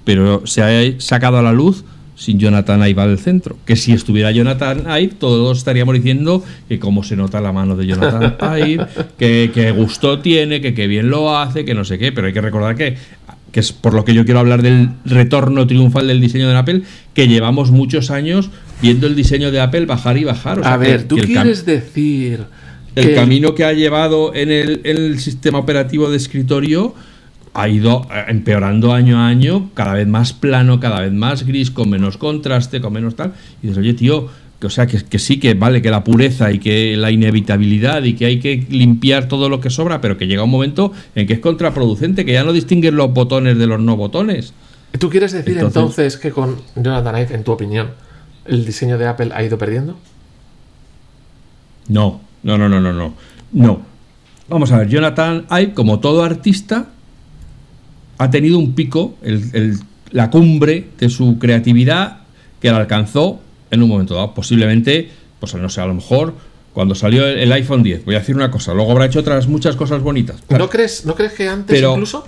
[0.04, 1.84] pero se ha sacado a la luz
[2.16, 3.56] sin Jonathan Ive al centro.
[3.64, 7.86] Que si estuviera Jonathan Ive, todos estaríamos diciendo que cómo se nota la mano de
[7.86, 8.36] Jonathan
[8.68, 8.86] Ive,
[9.18, 12.40] que, gusto tiene, que qué bien lo hace, que no sé qué, pero hay que
[12.40, 12.96] recordar que,
[13.50, 16.82] que es por lo que yo quiero hablar del retorno triunfal del diseño de Apple,
[17.14, 20.60] que llevamos muchos años viendo el diseño de Apple bajar y bajar.
[20.64, 22.44] a ver, tú quieres decir
[22.94, 26.94] el camino que ha llevado en el, sistema operativo de escritorio
[27.52, 31.70] ha ido eh, empeorando año a año, cada vez más plano, cada vez más gris,
[31.70, 33.32] con menos contraste, con menos tal.
[33.62, 34.28] Y dices, oye, tío,
[34.58, 38.02] que, o sea, que, que, sí, que vale, que la pureza y que la inevitabilidad
[38.02, 41.26] y que hay que limpiar todo lo que sobra, pero que llega un momento en
[41.26, 44.52] que es contraproducente, que ya no distinguen los botones de los no botones.
[44.98, 47.90] ¿Tú quieres decir entonces, entonces que con Jonathan Ive, en tu opinión,
[48.46, 49.96] el diseño de Apple ha ido perdiendo?
[51.88, 53.14] No, no, no, no, no, no.
[53.52, 53.80] No.
[54.48, 56.86] Vamos a ver, Jonathan Ive, como todo artista,
[58.18, 59.16] ha tenido un pico,
[60.10, 62.18] la cumbre de su creatividad
[62.60, 64.34] que la alcanzó en un momento dado.
[64.34, 66.34] Posiblemente, pues no sé, a lo mejor
[66.74, 68.04] cuando salió el, iPhone 10.
[68.04, 70.42] Voy a decir una cosa, luego habrá hecho otras muchas cosas bonitas.
[70.50, 72.26] ¿No, crees, ¿No crees que antes incluso?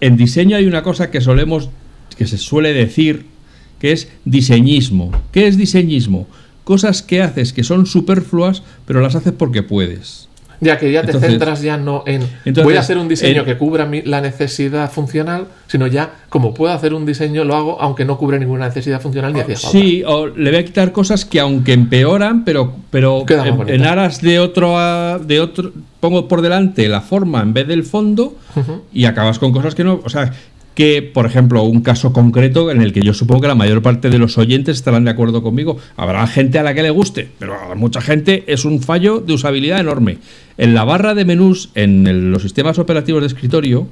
[0.00, 1.70] En diseño hay una cosa que solemos,
[2.16, 3.26] que se suele decir,
[3.78, 5.10] que es diseñismo.
[5.32, 6.28] ¿Qué es diseñismo?
[6.64, 10.28] Cosas que haces que son superfluas, pero las haces porque puedes.
[10.62, 12.22] Ya que ya te centras ya no en
[12.62, 16.92] voy a hacer un diseño que cubra la necesidad funcional, sino ya como puedo hacer
[16.92, 19.70] un diseño lo hago aunque no cubre ninguna necesidad funcional ni hacía falta.
[19.70, 23.24] Sí, o le voy a quitar cosas que aunque empeoran, pero, pero
[23.66, 24.76] en, aras de otro
[25.20, 28.36] de otro pongo por delante la forma en vez del fondo
[28.92, 30.30] y acabas con cosas que no, o sea,
[30.74, 34.08] que, por ejemplo, un caso concreto en el que yo supongo que la mayor parte
[34.08, 35.78] de los oyentes estarán de acuerdo conmigo.
[35.96, 39.32] Habrá gente a la que le guste, pero a mucha gente es un fallo de
[39.34, 40.18] usabilidad enorme.
[40.58, 43.88] En la barra de menús, en los sistemas operativos de escritorio,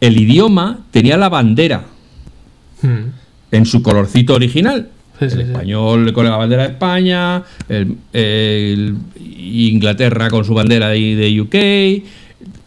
[0.00, 1.84] el idioma tenía la bandera
[2.82, 3.04] hmm.
[3.52, 4.88] en su colorcito original.
[5.20, 7.42] el español con la bandera de España,
[9.22, 11.54] Inglaterra con su bandera de, de UK,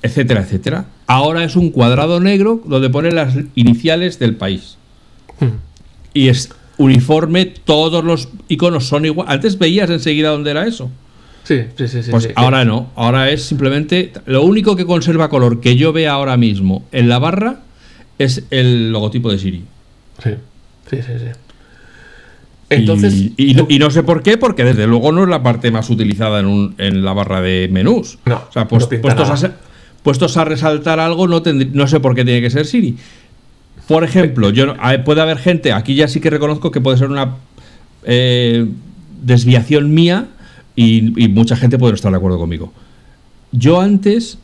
[0.02, 4.78] etcétera, etcétera Ahora es un cuadrado negro donde pone las iniciales del país.
[5.40, 5.58] Hmm.
[6.14, 9.34] Y es uniforme, todos los iconos son iguales.
[9.34, 10.92] Antes veías enseguida dónde era eso.
[11.44, 12.12] Sí, sí, sí.
[12.12, 12.92] pues ahora no.
[12.96, 14.12] Ahora es simplemente.
[14.26, 17.62] Lo único que conserva color que yo vea ahora mismo en la barra
[18.20, 19.64] es el logotipo de Siri.
[20.22, 20.32] Sí,
[20.90, 21.14] sí, sí.
[21.20, 21.32] sí.
[22.70, 26.42] Entonces, y, no, sé por qué, porque desde luego no es la parte más utilizada
[26.42, 28.20] en, en la barra de menús.
[28.26, 29.54] No, o sea, pues, puestos, a,
[30.08, 31.44] puestos a resaltar algo, no,
[31.74, 32.96] no sé por qué tiene que ser Siri.
[33.90, 37.36] Por ejemplo, yo puede haber gente, aquí ya sí que reconozco que puede ser una
[38.06, 38.66] eh,
[39.22, 40.28] desviación mía
[40.78, 42.72] y, y, mucha gente puede no estar de acuerdo conmigo.
[43.52, 44.38] Yo antes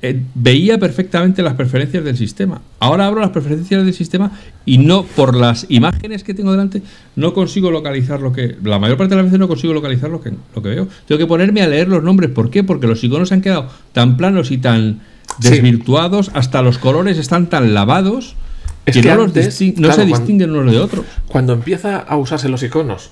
[0.00, 2.60] eh, veía perfectamente las preferencias del sistema.
[2.78, 4.30] Ahora abro las preferencias del sistema
[4.64, 6.82] y no, por las imágenes que tengo delante,
[7.16, 8.56] no consigo localizar lo que.
[8.62, 10.88] La mayor parte de las veces no consigo localizar lo que, lo que veo.
[11.06, 12.30] Tengo que ponerme a leer los nombres.
[12.30, 12.62] ¿Por qué?
[12.62, 15.00] Porque los iconos se han quedado tan planos y tan
[15.40, 18.36] desvirtuados, hasta los colores están tan lavados
[18.84, 21.04] que, no, no se distinguen unos de otros.
[21.26, 23.10] Cuando empieza a usarse los iconos,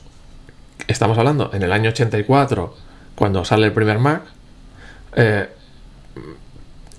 [0.87, 2.75] estamos hablando en el año 84,
[3.15, 4.23] cuando sale el primer Mac,
[5.15, 5.49] eh,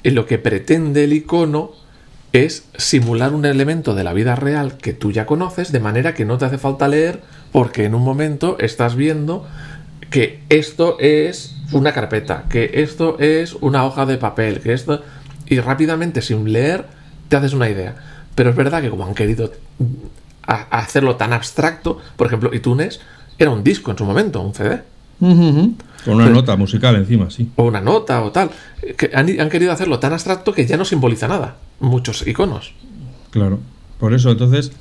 [0.04, 1.72] y lo que pretende el icono
[2.34, 6.26] es simular un elemento de la vida real que tú ya conoces, de manera que
[6.26, 9.48] no te hace falta leer, porque en un momento estás viendo
[10.10, 15.04] que esto es una carpeta, que esto es una hoja de papel, que esto...
[15.50, 16.86] Y rápidamente, sin leer,
[17.30, 17.96] te haces una idea.
[18.36, 19.52] Pero es verdad que como han querido
[20.46, 23.00] hacerlo tan abstracto, por ejemplo, iTunes
[23.38, 24.82] era un disco en su momento, un CD.
[25.20, 27.50] Con una nota musical encima, sí.
[27.56, 28.50] O una nota o tal.
[28.98, 31.58] Que han, querido hacerlo tan abstracto que ya no simboliza nada.
[31.80, 32.74] Muchos iconos.
[33.32, 33.60] Claro.
[34.00, 34.72] Por eso, entonces,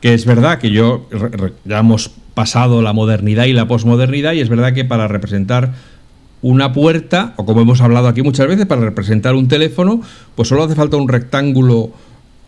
[0.00, 1.08] que es verdad que yo
[1.64, 5.74] ya hemos pasado la modernidad y la posmodernidad, y es verdad que para representar
[6.42, 10.02] una puerta, o como hemos hablado aquí muchas veces, para representar un teléfono,
[10.34, 11.92] pues solo hace falta un rectángulo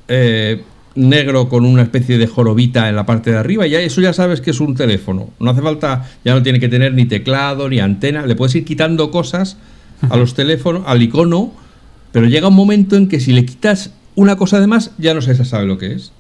[0.09, 0.63] eh,
[0.97, 4.13] negro con una especie de jorobita en la parte de arriba, y ya eso ya
[4.13, 5.31] sabes que es un teléfono.
[5.39, 8.65] No hace falta, ya no tiene que tener ni teclado ni antena, le puedes ir
[8.65, 9.57] quitando cosas
[10.09, 11.53] a los teléfonos, al icono,
[12.13, 15.23] pero llega un momento en que si le quitas una cosa de más, ya no
[15.23, 16.13] se sabe lo que es.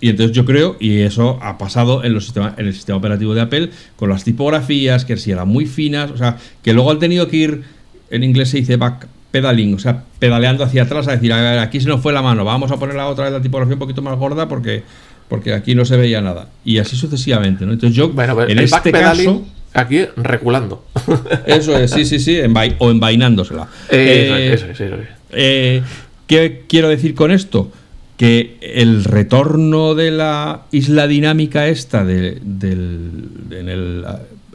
[0.00, 3.34] y entonces yo creo, y eso ha pasado en, los sistemas, en el sistema operativo
[3.34, 7.00] de Apple, con las tipografías, que si eran muy finas, o sea, que luego han
[7.00, 7.62] tenido que ir,
[8.10, 11.58] en inglés se dice back, pedaling, o sea, pedaleando hacia atrás a decir, a ver,
[11.58, 13.80] aquí se nos fue la mano, vamos a poner la otra vez la tipografía un
[13.80, 14.82] poquito más gorda porque,
[15.28, 16.48] porque aquí no se veía nada.
[16.64, 17.72] Y así sucesivamente, ¿no?
[17.72, 19.44] Entonces yo, bueno, en este caso...
[19.74, 20.86] Aquí reculando.
[21.46, 22.40] Eso es, sí, sí, sí,
[22.78, 23.68] o envainándosela.
[23.90, 25.08] Eh, eso, es, eso es.
[25.30, 25.82] Eh,
[26.26, 27.70] ¿Qué quiero decir con esto?
[28.16, 34.04] Que el retorno de la isla dinámica esta de, del, en, el,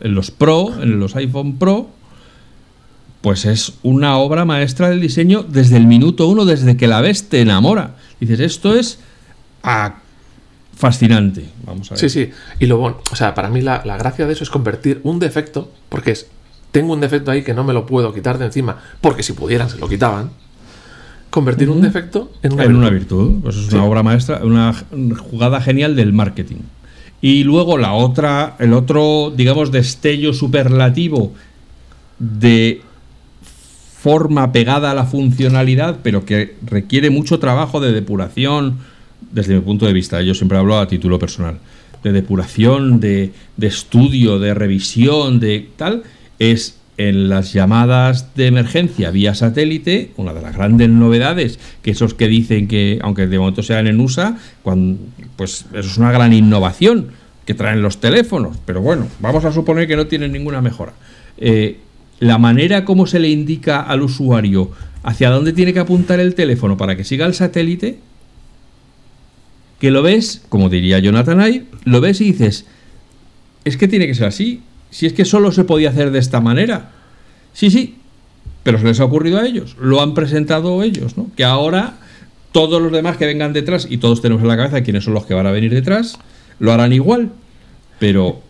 [0.02, 1.90] en los Pro, en los iPhone Pro,
[3.24, 7.30] pues es una obra maestra del diseño desde el minuto uno, desde que la ves
[7.30, 7.96] te enamora.
[8.20, 9.00] Dices, esto es
[9.64, 9.96] ah,
[10.76, 11.46] fascinante.
[11.66, 12.00] Vamos a ver.
[12.02, 12.32] Sí, sí.
[12.60, 15.72] Y lo bueno, o sea, para mí la, gracia de eso es convertir un defecto,
[15.88, 16.28] porque es,
[16.74, 19.70] tengo un defecto ahí que no me lo puedo quitar de encima, porque si pudieran
[19.70, 20.30] se lo quitaban.
[21.30, 22.82] Convertir un defecto en una en virtud.
[22.82, 23.32] Una virtud.
[23.42, 24.74] Pues es una obra maestra, una
[25.32, 26.58] jugada genial del marketing.
[27.22, 31.32] Y luego la otra, el otro, digamos, destello superlativo
[32.20, 32.82] de
[34.04, 38.80] forma pegada a la funcionalidad, pero que requiere mucho trabajo de depuración,
[39.32, 41.60] desde mi punto de vista, yo siempre hablo a título personal,
[42.04, 43.32] de depuración, de,
[43.62, 46.04] estudio, de revisión, de tal,
[46.38, 52.14] es en las llamadas de emergencia vía satélite, una de las grandes novedades, que esos
[52.14, 55.00] que dicen que, aunque de momento sean en USA, cuando,
[55.38, 57.08] pues eso es una gran innovación
[57.46, 60.92] que traen los teléfonos, pero bueno, vamos a suponer que no tienen ninguna mejora.
[61.38, 61.78] Eh,
[62.24, 64.72] la manera como se le indica al usuario
[65.04, 68.00] hacia dónde tiene que apuntar el teléfono para que siga el satélite,
[69.80, 72.66] que lo ves, como diría Jonathan Ive, lo ves y dices,
[73.66, 74.62] es que tiene que ser así.
[74.90, 76.92] Si es que solo se podía hacer de esta manera.
[77.52, 77.98] Sí, sí,
[78.64, 79.76] pero se les ha ocurrido a ellos.
[79.78, 81.30] Lo han presentado ellos, ¿no?
[81.36, 81.96] Que ahora
[82.54, 85.26] todos los demás que vengan detrás, y todos tenemos en la cabeza quiénes son los
[85.26, 86.18] que van a venir detrás,
[86.60, 87.32] lo harán igual.
[88.00, 88.42] Pero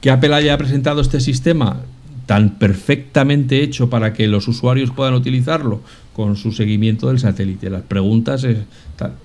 [0.00, 1.82] que Apple haya presentado este sistema
[2.26, 5.80] tan perfectamente hecho para que los usuarios puedan utilizarlo
[6.14, 7.70] con su seguimiento del satélite.
[7.70, 8.58] Las preguntas es,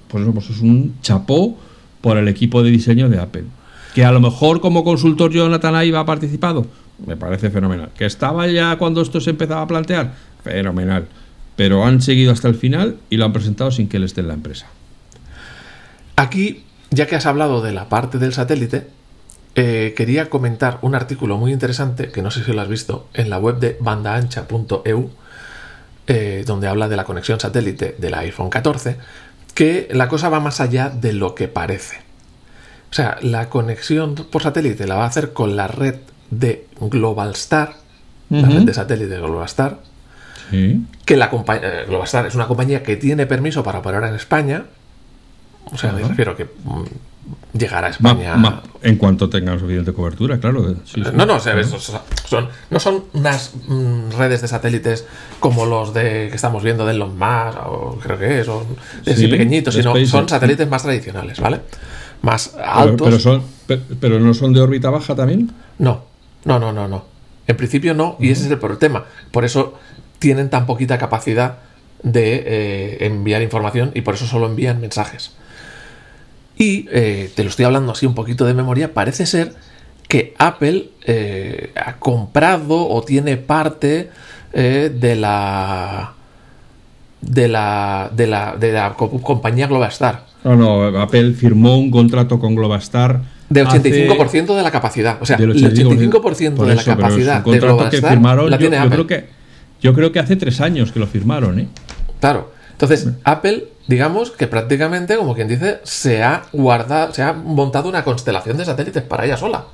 [0.08, 1.58] pues, es un chapó
[2.02, 3.45] por el equipo de diseño de Apple.
[3.93, 6.68] Que a lo mejor como consultor Jonathan Ive ha participado,
[7.06, 7.89] me parece fenomenal.
[7.98, 11.08] Que estaba ya cuando esto se empezaba a plantear, fenomenal.
[11.56, 14.28] Pero han seguido hasta el final y lo han presentado sin que él esté en
[14.28, 14.68] la empresa.
[16.16, 18.88] Aquí, ya que has hablado de la parte del satélite,
[19.60, 23.32] eh, quería comentar un artículo muy interesante, que no sé si lo has visto, en
[23.32, 25.10] la web de bandaancha.eu,
[26.05, 28.97] eh, donde habla de la conexión satélite del iPhone 14,
[29.55, 31.97] que la cosa va más allá de lo que parece.
[32.91, 35.95] O sea, la conexión por satélite la va a hacer con la red
[36.30, 37.78] de Globalstar,
[38.30, 39.80] la red de satélite de Globalstar,
[41.03, 44.66] que la compañía, Globalstar es una compañía que tiene permiso para operar en España,
[45.66, 46.47] o sea, me refiero que
[47.53, 48.61] llegará a España.
[48.82, 50.75] en cuanto tenga suficiente cobertura, claro.
[51.13, 55.05] no, no, son, no son unas mm, redes de satélites
[55.39, 58.65] como los de que estamos viendo de los más o creo que son
[59.03, 61.61] de pequeñitos, sino son satélites más tradicionales, ¿vale?
[62.21, 63.07] Más altos.
[63.07, 63.43] Pero, son,
[63.99, 65.51] pero, no son de órbita baja también.
[65.78, 66.03] No,
[66.45, 67.05] no, no, no, no.
[67.45, 69.05] En principio no, y ese es el problema.
[69.32, 69.75] Por eso
[70.19, 71.59] tienen tan poquita capacidad
[72.03, 75.32] de eh, enviar información y por eso solo envían mensajes.
[76.58, 79.53] Y eh, te lo estoy hablando así un poquito de memoria, parece ser
[80.08, 84.10] que Apple eh, ha comprado o tiene parte
[84.53, 86.14] de la
[87.22, 90.26] de la de la de la compañía Globastar.
[90.43, 95.18] No, no, Apple firmó un contrato con Globastar del 85% de la capacidad.
[95.22, 98.95] O sea, el 85%, de la capacidad de Globastar firmaron, la tiene yo, Apple.
[98.95, 99.30] Creo que,
[99.82, 101.68] yo creo que hace tres años que lo firmaron, ¿eh?
[102.20, 102.51] Claro.
[102.72, 108.03] Entonces, Apple, digamos que prácticamente, como quien dice, se ha guardado, se ha montado una
[108.03, 109.65] constelación de satélites para ella sola,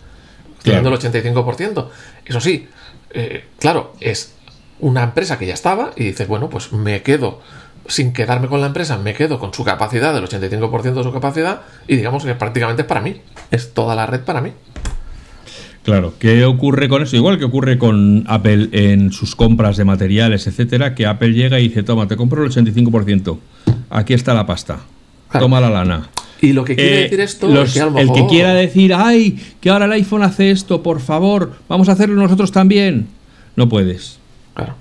[0.62, 1.88] teniendo el 85%.
[2.26, 2.68] Eso sí,
[3.12, 4.34] eh, claro, es
[4.80, 7.42] una empresa que ya estaba y dices, bueno, pues me quedo
[7.88, 11.62] sin quedarme con la empresa, me quedo con su capacidad, del 85% de su capacidad,
[11.88, 13.22] y digamos que prácticamente es para mí.
[13.52, 14.54] Es toda la red para mí.
[15.84, 17.18] Claro, ¿qué ocurre con eso?
[17.18, 21.68] Igual que ocurre con Apple en sus compras de materiales, etcétera, que Apple llega y
[21.68, 23.38] dice, toma, te compro el 85%,
[23.90, 24.80] aquí está la pasta,
[25.38, 26.10] toma la lana.
[26.40, 28.18] Y lo que quiere eh, decir esto es que a lo mejor...
[28.18, 31.94] El que quiera decir, ay, que ahora el iPhone hace esto, por favor, vamos a
[31.94, 33.08] hacerlo nosotros también,
[33.58, 34.20] no puedes.
[34.54, 34.76] Claro.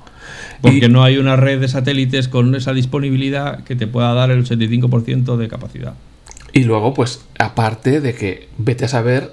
[0.60, 4.44] Porque no hay una red de satélites con esa disponibilidad que te pueda dar el
[4.44, 5.94] 85% de capacidad.
[6.52, 9.32] Y luego, pues, aparte de que vete a saber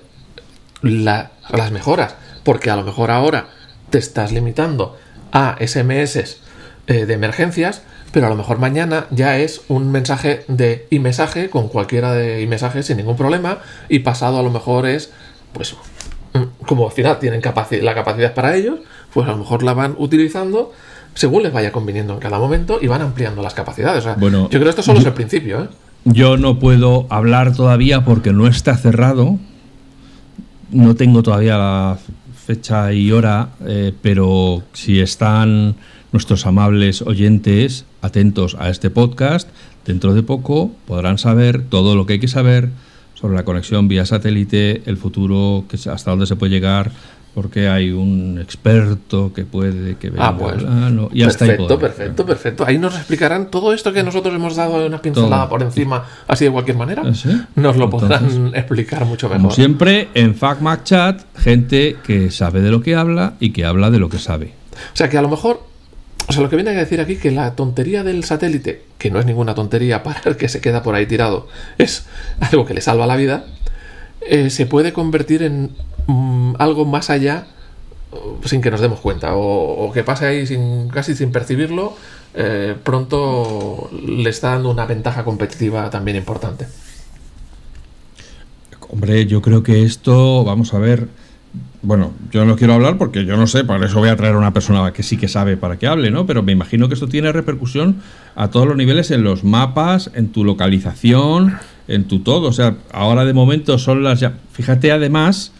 [1.51, 3.47] las mejoras, porque a lo mejor ahora
[3.89, 4.97] te estás limitando
[5.31, 6.37] a SMS
[6.87, 11.67] eh, de emergencias, pero a lo mejor mañana ya es un mensaje de mensaje con
[11.67, 15.11] cualquiera de mensajes sin ningún problema, y pasado a lo mejor es,
[15.53, 15.75] pues,
[16.33, 18.79] mm, como al final tienen la capacidad para ellos,
[19.13, 20.73] pues a lo mejor la van utilizando
[21.15, 24.05] según les vaya conviniendo en cada momento y van ampliando las capacidades.
[24.17, 25.63] bueno, yo creo que esto solo es el principio.
[25.63, 25.67] ¿eh?
[26.05, 29.37] Yo no puedo hablar todavía porque no está cerrado.
[30.71, 31.97] No tengo todavía la
[32.45, 35.75] fecha y hora, eh, pero si están
[36.11, 39.49] nuestros amables oyentes atentos a este podcast,
[39.85, 42.69] dentro de poco podrán saber todo lo que hay que saber
[43.15, 46.91] sobre la conexión vía satélite, el futuro, que hasta dónde se puede llegar,
[47.33, 51.09] porque hay un experto que puede que venga, ah, bueno.
[51.13, 52.65] y perfecto, perfecto, perfecto.
[52.65, 56.51] Ahí nos explicarán todo esto que nosotros hemos dado una pincelada por encima, así de
[56.51, 57.03] cualquier manera.
[57.05, 59.41] ¿Ah, nos lo podrán explicar mucho mejor.
[59.41, 63.91] Como siempre, en FacMac Chat, gente que sabe de lo que habla y que habla
[63.91, 64.53] de lo que sabe.
[64.93, 65.61] O sea que a lo mejor,
[66.27, 69.19] o sea, lo que viene a decir aquí que la tontería del satélite, que no
[69.19, 72.05] es ninguna tontería para el que se queda por ahí tirado, es
[72.39, 73.45] algo que le salva la vida,
[74.27, 75.71] eh, se puede convertir en
[76.09, 77.45] Mm, algo más allá
[78.43, 81.95] sin que nos demos cuenta o, que pase ahí sin, casi sin percibirlo,
[82.33, 86.65] eh, pronto le está dando una ventaja competitiva también importante.
[88.89, 91.09] Hombre, yo creo que esto, vamos a ver,
[91.83, 94.39] bueno, yo no quiero hablar porque yo no sé, para eso voy a traer a
[94.39, 96.25] una persona que sí que sabe para que hable, ¿no?
[96.25, 98.01] Pero me imagino que esto tiene repercusión
[98.35, 102.47] a todos los niveles en los mapas, en tu localización, en tu todo.
[102.47, 104.25] O sea, ahora de momento son las...
[104.53, 105.53] Fíjate además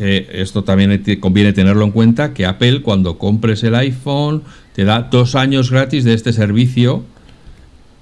[0.00, 4.42] esto también conviene tenerlo en cuenta, que Apple cuando compres el iPhone
[4.74, 7.04] te da dos años gratis de este servicio.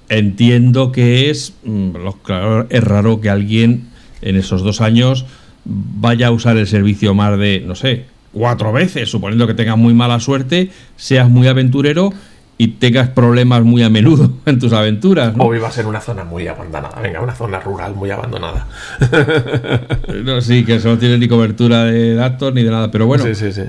[0.07, 1.91] Entiendo que es, mm,
[2.23, 3.89] claro, es raro que alguien
[4.21, 5.25] en esos dos años
[5.65, 9.93] vaya a usar el servicio más de, no sé, cuatro veces, suponiendo que tengas muy
[9.93, 12.13] mala suerte, seas muy aventurero
[12.61, 15.35] y tengas problemas muy a menudo en tus aventuras.
[15.35, 15.45] ¿no?
[15.45, 17.01] O vivas en una zona muy abandonada.
[17.01, 18.67] Venga, una zona rural muy abandonada.
[20.23, 23.23] No, sí, que eso no tiene ni cobertura de datos ni de nada, pero bueno,
[23.23, 23.61] sí, sí, sí.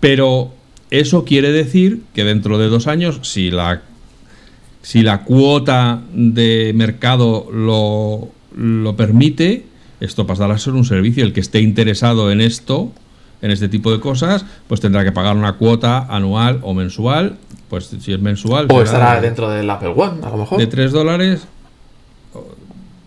[0.00, 0.52] Pero
[0.90, 3.80] eso quiere decir que dentro de dos años, si la,
[4.82, 9.64] si la cuota de mercado lo, lo permite,
[10.00, 11.24] esto pasará a ser un servicio.
[11.24, 12.92] El que esté interesado en esto,
[13.40, 17.36] en este tipo de cosas, pues tendrá que pagar una cuota anual o mensual.
[17.68, 20.58] Pues si es mensual, O estará de- dentro del Apple One, a lo mejor.
[20.58, 21.46] de 3 dólares.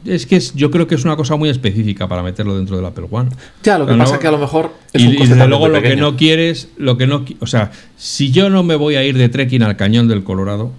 [0.03, 2.85] Es que es- yo creo que es una cosa muy específica para meterlo dentro del
[2.85, 3.29] Apple One.
[3.63, 4.13] Ya, lo que pasa no.
[4.15, 6.69] es que a lo mejor es Y, un y desde luego lo que no quieres,
[6.77, 9.77] lo que no, o sea, si yo no me voy a ir de trekking al
[9.77, 10.71] cañón del Colorado,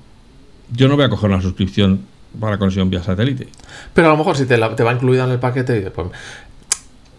[0.72, 2.00] yo no voy a coger una suscripción
[2.40, 3.46] para conexión vía satélite.
[3.94, 6.08] Pero a lo mejor si te, la- te va incluida en el paquete, pues,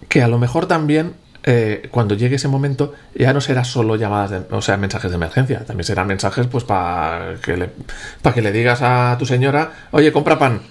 [0.09, 1.13] que a lo mejor también
[1.45, 5.15] eh, cuando llegue ese momento ya no será solo llamadas, de, o sea, mensajes de
[5.15, 7.69] emergencia, también serán mensajes pues para que, le,
[8.21, 10.61] para que le digas a tu señora, oye, compra pan.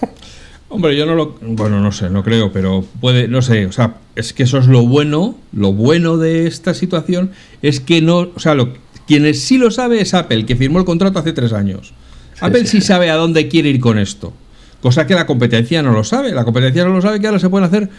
[0.70, 3.96] Hombre, yo no lo, bueno, no sé, no creo, pero puede, no sé, o sea,
[4.16, 8.38] es que eso es lo bueno, lo bueno de esta situación es que no, o
[8.38, 8.72] sea, lo,
[9.06, 11.92] quien sí lo sabe es Apple, que firmó el contrato hace tres años.
[12.40, 12.86] Apple sí, sí.
[12.86, 14.32] sabe a dónde quiere ir con esto,
[14.80, 16.32] cosa que la competencia no lo sabe.
[16.32, 17.90] La competencia no lo sabe que ahora se pueden hacer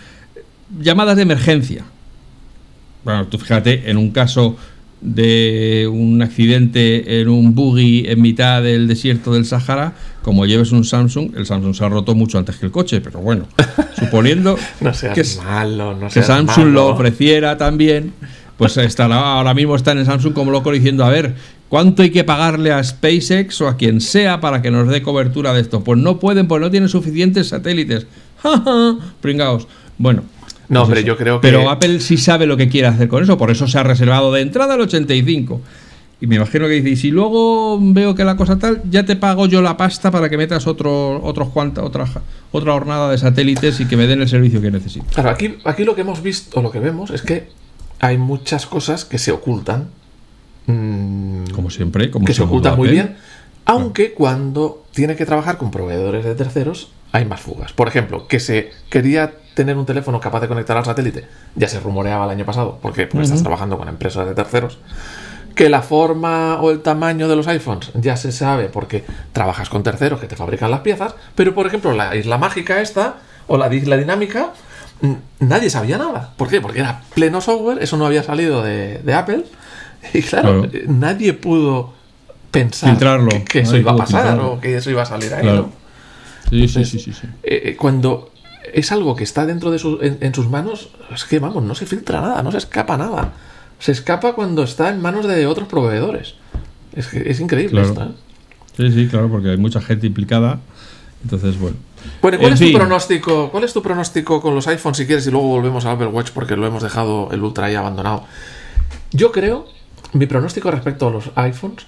[0.80, 1.84] llamadas de emergencia.
[3.04, 4.56] Bueno, tú fíjate, en un caso
[5.02, 10.84] de un accidente en un buggy en mitad del desierto del Sahara, como lleves un
[10.84, 13.48] Samsung, el Samsung se ha roto mucho antes que el coche, pero bueno,
[14.00, 16.70] suponiendo No seas que, s- malo, no que seas Samsung malo.
[16.72, 18.14] lo ofreciera también,
[18.58, 21.34] pues estará, ahora mismo está en el Samsung como loco diciendo, a ver,
[21.68, 25.52] ¿cuánto hay que pagarle a SpaceX o a quien sea para que nos dé cobertura
[25.54, 25.84] de esto?
[25.84, 28.06] Pues no pueden, pues no tienen suficientes satélites.
[29.22, 29.68] Pringaos.
[29.98, 30.22] Bueno.
[30.74, 31.08] No, pues pero eso.
[31.08, 33.68] yo creo que- Pero Apple sí sabe lo que quiere hacer con eso, por eso
[33.68, 35.62] se ha reservado de entrada el 85.
[36.20, 39.16] Y me imagino que dice, y si luego veo que la cosa tal, ya te
[39.16, 42.06] pago yo la pasta para que metas otro, otros cuanta, otra,
[42.52, 45.06] otra hornada de satélites y que me den el servicio que necesito.
[45.14, 47.50] Claro, aquí, aquí lo que hemos visto, o lo que vemos, es que
[48.00, 49.88] hay muchas cosas que se ocultan.
[50.68, 53.16] mm, Como siempre, como que se segundo ocultan muy bien.
[53.66, 57.74] Aunque cuando tiene que trabajar con proveedores de terceros, hay más fugas.
[57.74, 61.80] Por ejemplo, que se quería tener un teléfono capaz de conectar al satélite, ya se
[61.80, 64.78] rumoreaba el año pasado, porque pues, estás trabajando con empresas de terceros.
[65.56, 69.04] Que la forma o el tamaño de los iPhones ya se sabe porque
[69.34, 73.16] trabajas con terceros que te fabrican las piezas, pero por ejemplo la isla mágica esta
[73.48, 74.52] o la isla dinámica,
[75.40, 76.32] nadie sabía nada.
[76.38, 76.62] ¿Por qué?
[76.62, 79.44] Porque era pleno software, eso no había salido de, de Apple,
[80.14, 80.86] y claro, Claro.
[80.88, 81.94] nadie pudo
[82.52, 84.54] pensar Filtrarlo, que, que eso iba a pasar filtrarlo.
[84.54, 85.42] o que eso iba a salir ahí.
[85.42, 85.58] Claro.
[85.64, 85.81] ¿no?
[86.52, 87.28] Sí, sí, sí, sí, sí.
[87.44, 88.32] Eh, eh, cuando
[88.74, 91.74] es algo que está dentro de su- en, en sus manos, es que vamos, no
[91.74, 93.34] se filtra nada, no se escapa nada.
[93.80, 96.36] Se escapa cuando está en manos de otros proveedores.
[96.96, 97.88] Es, que es increíble Claro.
[97.88, 98.04] esto.
[98.04, 98.12] ¿eh?
[98.78, 100.60] Sí, sí, claro, porque hay mucha gente implicada.
[101.24, 101.78] Entonces, bueno.
[102.22, 102.72] Bueno, ¿y ¿cuál En es fin.
[102.74, 103.50] tu pronóstico?
[103.52, 106.32] ¿Cuál es tu pronóstico con los iPhones si quieres y luego volvemos al Apple Watch
[106.32, 108.26] porque lo hemos dejado el Ultra ahí abandonado?
[109.12, 109.68] Yo creo,
[110.14, 111.86] mi pronóstico respecto a los iPhones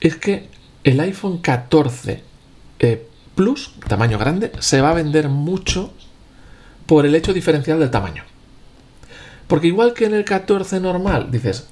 [0.00, 0.48] es que
[0.84, 2.22] el iPhone 14
[2.78, 5.92] eh, Plus, tamaño grande, se va a vender mucho
[6.86, 8.24] por el hecho diferencial del tamaño.
[9.46, 11.68] Porque igual que en el 14 normal, dices,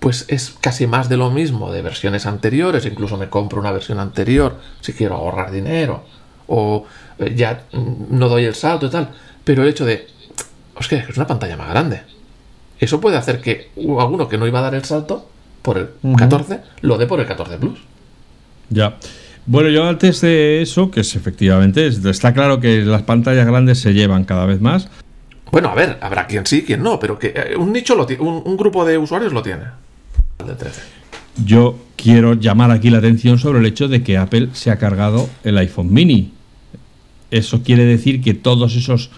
[0.00, 3.98] pues es casi más de lo mismo de versiones anteriores, incluso me compro una versión
[3.98, 6.04] anterior si quiero ahorrar dinero,
[6.46, 6.84] o
[7.18, 9.10] eh, ya mm, no doy el salto y tal,
[9.44, 10.06] pero el hecho de,
[10.74, 12.02] hostia, es que es una pantalla más grande.
[12.78, 15.28] Eso puede hacer que alguno que no iba a dar el salto
[15.62, 16.16] por el Ujú.
[16.16, 17.78] 14 lo dé por el 14 Plus.
[18.68, 18.96] Ya.
[19.46, 23.78] Bueno, yo antes de eso, que es efectivamente, es- está claro que las pantallas grandes
[23.78, 24.88] se llevan cada vez más.
[25.52, 28.22] Bueno, a ver, habrá quien sí, quien no, pero que eh, un nicho lo tiene,
[28.22, 29.62] un, un grupo de usuarios lo tiene.
[30.40, 30.80] El de 13.
[31.44, 35.28] Yo quiero llamar aquí la atención sobre el hecho de que Apple se ha cargado
[35.44, 36.32] el iPhone mini.
[37.30, 39.10] Eso quiere decir que todos esos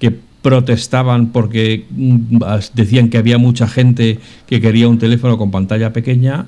[0.00, 0.12] que
[0.42, 2.38] protestaban porque mm,
[2.74, 6.46] decían que había mucha gente que quería un teléfono con pantalla pequeña,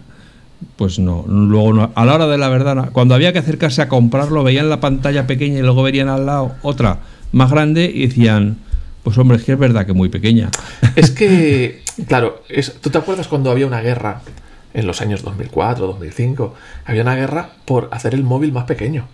[0.76, 1.92] pues no, luego no.
[1.94, 5.26] A la hora de la verdad, cuando había que acercarse a comprarlo, veían la pantalla
[5.26, 6.98] pequeña y luego verían al lado otra
[7.32, 8.58] más grande y decían,
[9.02, 10.50] pues hombre, es que es verdad que muy pequeña.
[10.96, 14.20] Es que, claro, es- ¿tú te acuerdas cuando había una guerra
[14.74, 16.54] en los años 2004, 2005?
[16.84, 19.06] Había una guerra por hacer el móvil más pequeño.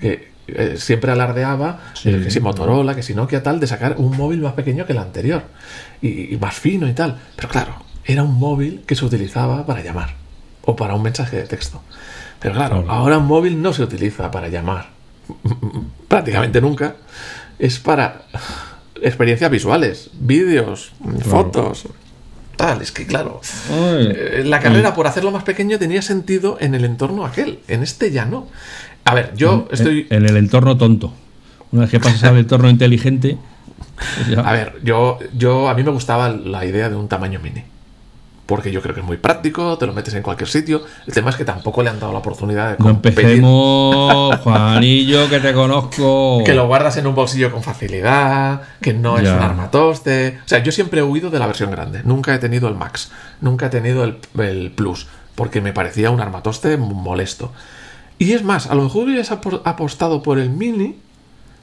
[0.00, 2.10] Que eh, siempre alardeaba Sí.
[2.10, 4.92] eh, que si Motorola, que si Nokia tal, de sacar un móvil más pequeño que
[4.92, 5.42] el anterior.
[6.00, 7.18] Y, y más fino y tal.
[7.36, 10.14] Pero claro, era un móvil que se utilizaba para llamar.
[10.64, 11.82] O para un mensaje de texto.
[12.42, 14.88] Pero claro, ahora un móvil no se utiliza para llamar.
[16.08, 16.96] Prácticamente nunca.
[17.58, 18.22] Es para
[19.00, 20.92] experiencias visuales, vídeos,
[21.24, 21.86] fotos.
[22.56, 23.40] Tal, es que claro.
[23.70, 27.60] Eh, la carrera por hacerlo más pequeño tenía sentido en el entorno aquel.
[27.68, 28.48] En este ya no.
[29.04, 30.06] A ver, yo estoy.
[30.10, 31.12] En, el entorno tonto.
[31.70, 33.38] Una vez que pasas al entorno inteligente.
[34.26, 37.62] Pues a ver, yo, yo a mí me gustaba la idea de un tamaño mini
[38.46, 40.82] porque yo creo que es muy práctico, te lo metes en cualquier sitio.
[41.06, 43.40] El tema es que tampoco le han dado la oportunidad de competir.
[43.40, 46.42] No empecemos, Juanillo, que te conozco.
[46.44, 50.40] Que lo guardas en un bolsillo con facilidad, que no es un armatoste.
[50.44, 52.02] O sea, yo siempre he huido de la versión grande.
[52.04, 56.20] Nunca he tenido el Max, nunca he tenido el, el Plus, porque me parecía un
[56.20, 57.52] armatoste molesto.
[58.18, 60.96] Y es más, a lo mejor hubieras apostado por el Mini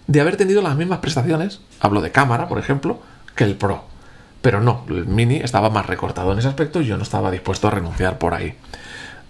[0.07, 2.99] de haber tenido las mismas prestaciones, hablo de cámara, por ejemplo,
[3.35, 3.88] que el Pro.
[4.41, 7.67] Pero no, el Mini estaba más recortado en ese aspecto y yo no estaba dispuesto
[7.67, 8.53] a renunciar por ahí.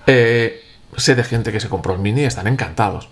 [0.05, 0.61] Eh,
[0.97, 3.09] sé de gente que se compró el Mini y están encantados.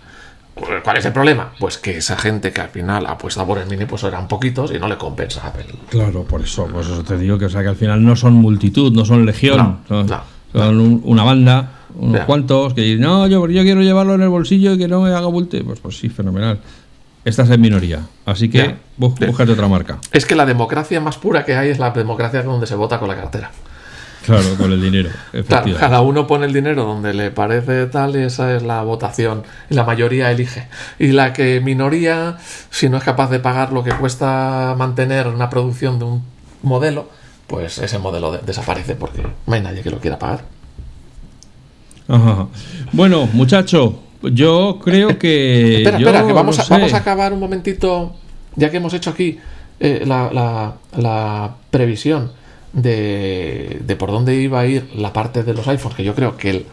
[0.82, 1.52] ¿Cuál es el problema?
[1.60, 4.78] Pues que esa gente que al final apuesta por el Mini, pues eran poquitos y
[4.78, 5.66] no le compensa Apple.
[5.88, 8.34] Claro, por eso, pues eso te digo que, o sea, que al final no son
[8.34, 13.82] multitud, no son legión, son, una banda, unos cuantos que dicen, no, yo, yo quiero
[13.82, 15.62] llevarlo en el bolsillo y que no me haga vuelte.
[15.62, 16.60] Pues, pues sí, fenomenal
[17.28, 18.00] estás en minoría.
[18.26, 19.98] Así que búscate otra marca.
[20.12, 23.08] Es que la democracia más pura que hay es la democracia donde se vota con
[23.08, 23.50] la cartera.
[24.24, 25.10] Claro, con el dinero.
[25.80, 29.42] cada uno pone el dinero donde le parece tal y esa es la votación.
[29.70, 30.68] Y la mayoría elige.
[30.98, 32.36] Y la que minoría,
[32.70, 36.22] si no es capaz de pagar lo que cuesta mantener una producción de un
[36.62, 37.08] modelo,
[37.46, 40.44] pues ese modelo desaparece porque no hay nadie que lo quiera pagar.
[42.92, 45.76] Bueno, muchacho, yo creo que.
[45.78, 48.14] espera, espera, que vamos, a, vamos a acabar un momentito,
[48.56, 49.38] ya que hemos hecho aquí
[49.80, 52.32] eh, la, previsión
[52.72, 56.36] de, de, por dónde iba a ir la parte de los iPhones, que yo creo
[56.36, 56.66] que el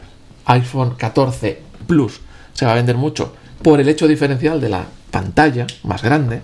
[0.45, 2.21] iPhone 14 Plus
[2.53, 6.41] se va a vender mucho por el hecho diferencial de la pantalla más grande.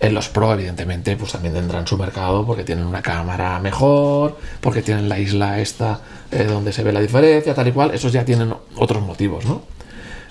[0.00, 4.80] En los Pro, evidentemente, pues también tendrán su mercado porque tienen una cámara mejor, porque
[4.80, 6.00] tienen la isla esta
[6.30, 7.90] eh, donde se ve la diferencia, tal y cual.
[7.92, 9.62] Esos ya tienen otros motivos, ¿no?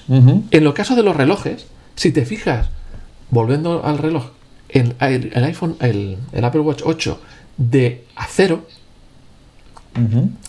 [0.10, 2.70] En lo caso de los relojes, si te fijas,
[3.30, 4.32] volviendo al reloj,
[4.70, 7.20] el, el, iPhone, el, Apple Watch 8
[7.58, 8.66] de acero,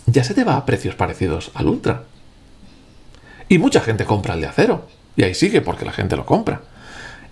[0.05, 2.03] ya se te va a precios parecidos al Ultra.
[3.49, 4.87] Y mucha gente compra el de acero.
[5.15, 6.61] Y ahí sigue porque la gente lo compra.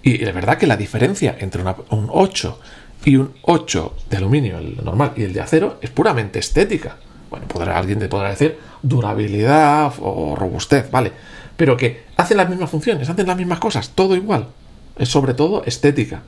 [0.01, 2.59] Y es verdad que la diferencia entre un 8
[3.05, 6.97] y un 8 de aluminio, el normal, y el de acero es puramente estética.
[7.29, 11.11] Bueno, podrá, alguien te podrá decir durabilidad o robustez, vale
[11.57, 14.47] pero que hacen las mismas funciones, hacen las mismas cosas, todo igual.
[14.97, 16.21] Es sobre todo estética.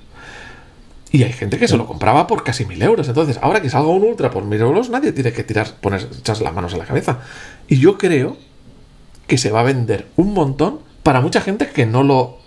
[1.12, 3.08] Y hay gente que se lo compraba por casi mil euros.
[3.08, 6.44] Entonces, ahora que salga un Ultra por mil euros, nadie tiene que tirar, poner, echarse
[6.44, 7.20] las manos en la cabeza.
[7.68, 8.38] Y yo creo
[9.26, 12.38] que se va a vender un montón para mucha gente que no lo.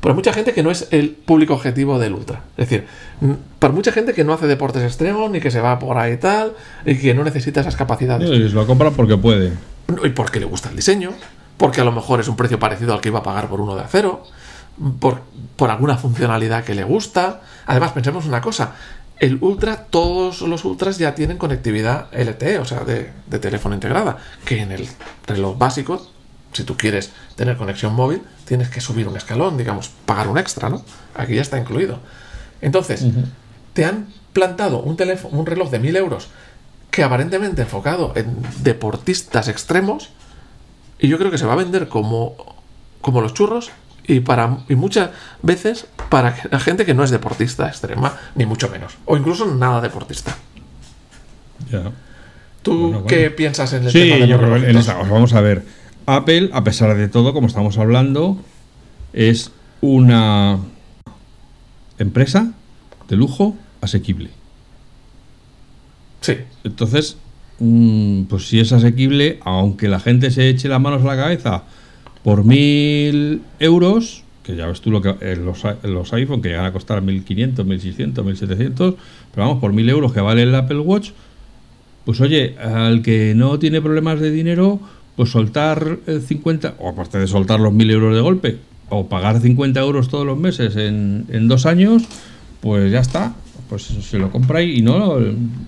[0.00, 2.42] Para mucha gente que no es el público objetivo del Ultra.
[2.56, 2.86] Es decir,
[3.58, 6.16] para mucha gente que no hace deportes extremos, ni que se va por ahí y
[6.16, 6.52] tal,
[6.84, 8.28] y que no necesita esas capacidades.
[8.28, 9.52] Y se lo compra porque puede.
[10.04, 11.12] Y porque le gusta el diseño,
[11.56, 13.74] porque a lo mejor es un precio parecido al que iba a pagar por uno
[13.74, 14.24] de acero,
[15.00, 15.22] por,
[15.56, 17.40] por alguna funcionalidad que le gusta.
[17.66, 18.74] Además, pensemos una cosa,
[19.18, 24.60] el Ultra, todos los Ultras ya tienen conectividad LTE, o sea, de, teléfono integrada, que
[24.60, 24.88] en el
[25.26, 26.06] reloj básico,
[26.52, 30.68] si tú quieres tener conexión móvil, tienes que subir un escalón, digamos, pagar un extra,
[30.68, 30.82] ¿no?
[31.14, 32.00] Aquí ya está incluido.
[32.60, 33.06] Entonces,
[33.72, 36.28] te han plantado un teléfono, un reloj de 1000 euros
[36.90, 40.10] que aparentemente enfocado en deportistas extremos,
[40.98, 42.34] y yo creo que se va a vender como,
[43.00, 43.70] como los churros
[44.06, 45.10] y, para, y muchas
[45.42, 48.96] veces para la gente que no es deportista extrema, ni mucho menos.
[49.04, 50.36] O incluso nada deportista.
[51.70, 51.90] Ya.
[52.62, 55.64] ¿Tú qué piensas en el sí, tema de yo creo en Vamos a ver.
[56.06, 58.38] Apple, a pesar de todo, como estamos hablando,
[59.12, 60.58] es una
[61.98, 62.52] empresa
[63.08, 64.30] de lujo asequible.
[66.20, 66.38] Sí.
[66.64, 67.18] Entonces,
[67.58, 71.62] pues si es asequible, aunque la gente se eche las manos a la cabeza
[72.22, 76.66] por mil euros, que ya ves tú lo que eh, los, los iPhone que llegan
[76.66, 78.94] a costar 1500, 1600, 1700,
[79.34, 81.10] pero vamos, por mil euros que vale el Apple Watch,
[82.04, 84.80] pues oye, al que no tiene problemas de dinero,
[85.16, 89.80] pues soltar 50, o aparte de soltar los mil euros de golpe, o pagar 50
[89.80, 92.04] euros todos los meses en, en dos años,
[92.60, 93.34] pues ya está,
[93.68, 95.18] pues se lo compra y no,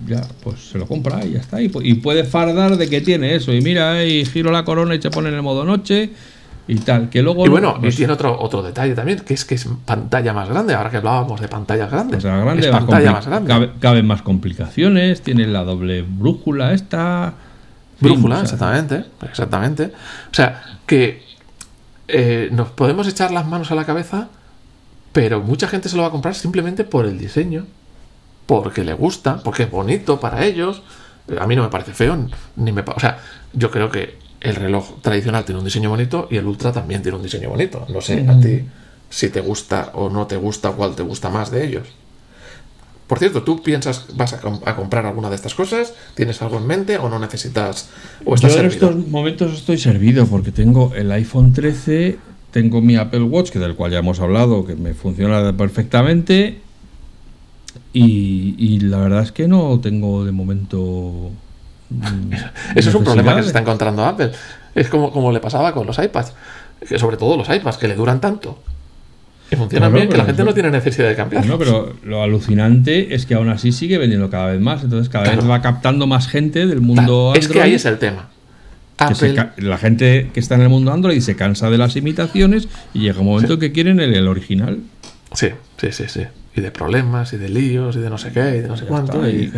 [0.07, 1.61] ya, pues se lo compra y ya está.
[1.61, 3.53] Y, puede fardar de que tiene eso.
[3.53, 6.11] Y mira, y giro la corona y se pone en el modo noche
[6.67, 7.09] y tal.
[7.09, 7.45] Que luego.
[7.45, 10.73] Y bueno, y tiene otro, otro detalle también, que es que es pantalla más grande.
[10.73, 12.23] Ahora que hablábamos de pantallas grandes.
[12.23, 13.71] Pues grande, es pantalla más grande.
[13.79, 17.33] caben más complicaciones, tiene la doble brújula esta.
[17.99, 19.91] Brújula, exactamente, exactamente.
[20.31, 21.21] O sea, que
[22.07, 24.29] eh, nos podemos echar las manos a la cabeza,
[25.11, 27.65] pero mucha gente se lo va a comprar simplemente por el diseño,
[28.49, 30.81] porque le gusta, porque es bonito para ellos.
[31.39, 32.17] A mí no me parece feo,
[32.55, 33.19] ni me, o sea,
[33.53, 37.17] yo creo que el reloj tradicional tiene un diseño bonito y el Ultra también tiene
[37.17, 37.85] un diseño bonito.
[37.89, 38.63] No sé a ti
[39.07, 41.87] si te gusta o no te gusta, cuál te gusta más de ellos.
[43.05, 45.93] Por cierto, ¿tú piensas, vas a, comprar alguna de estas cosas?
[46.15, 47.89] ¿Tienes algo en mente o no necesitas?
[48.25, 52.17] O estás Yo en estos momentos estoy servido porque tengo el iPhone 13,
[52.49, 56.61] tengo mi Apple Watch, que del cual ya hemos hablado, que me funciona perfectamente.
[57.91, 61.31] Y, la verdad es que no tengo de momento.
[61.89, 62.33] Mm,
[62.75, 64.31] Eso es un problema que se está encontrando Apple.
[64.75, 66.33] Es como, como le pasaba con los iPads,
[66.87, 68.59] que sobre todo los iPads, que le duran tanto.
[69.49, 71.43] Que funcionan bien, que la gente no tiene necesidad de cambiar.
[71.47, 74.83] No, pero lo alucinante es que aún así sigue vendiendo cada vez más.
[74.83, 77.43] Entonces cada vez va captando más gente del mundo Android.
[77.43, 78.29] Es que ahí es el tema.
[79.57, 83.21] la gente que está en el mundo Android se cansa de las imitaciones y llega
[83.21, 84.81] un momento que quieren el, original.
[85.33, 86.21] Sí, sí, sí, sí.
[86.55, 88.85] Y de problemas, y de líos, y de no sé qué, y de no sé
[88.85, 89.27] cuánto.
[89.27, 89.51] y,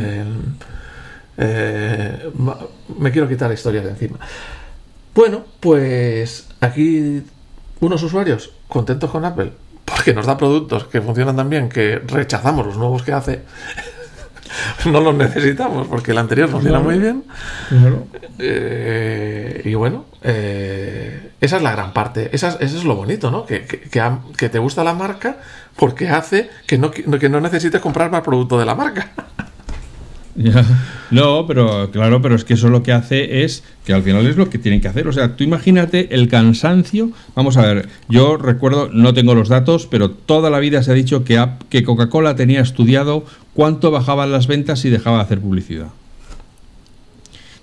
[1.38, 2.30] eh,
[3.00, 4.20] me quiero quitar historias de encima.
[5.16, 7.24] Bueno, pues aquí
[7.80, 9.52] unos usuarios contentos con Apple
[9.86, 13.42] porque nos da productos que funcionan tan bien que rechazamos los nuevos que hace.
[14.86, 17.24] no los necesitamos porque el anterior funciona muy bien.
[18.40, 22.30] Eh, y bueno, eh, esa es la gran parte.
[22.34, 23.46] Esa eso es lo bonito, ¿no?
[23.46, 25.38] Que, que, te gusta la marca
[25.76, 29.12] porque hace que no, que no necesites comprar más producto de la marca.
[31.12, 34.38] No, pero claro, pero es que eso lo que hace es que al final es
[34.38, 35.10] lo que tienen que hacer.
[35.10, 37.12] O sea, tú imagínate el cansancio.
[37.36, 40.94] Vamos a ver, yo recuerdo, no tengo los datos, pero toda la vida se ha
[40.94, 45.90] dicho que, que Coca-Cola tenía estudiado cuánto bajaban las ventas si dejaba de hacer publicidad.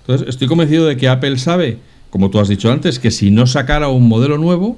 [0.01, 1.79] Entonces, estoy convencido de que Apple sabe,
[2.11, 4.77] como tú has dicho antes, que si no sacara un modelo nuevo,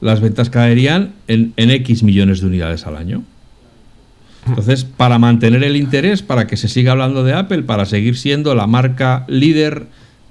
[0.00, 3.22] las ventas caerían en, en X millones de unidades al año.
[4.50, 8.54] Entonces, para mantener el interés, para que se siga hablando de Apple, para seguir siendo
[8.54, 9.86] la marca líder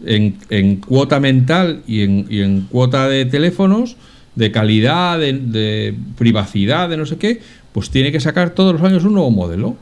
[0.05, 3.95] en, cuota mental y en, cuota de teléfonos,
[4.35, 7.41] de calidad, de, privacidad, de no sé qué,
[7.71, 9.77] pues tiene que sacar todos los años un nuevo modelo.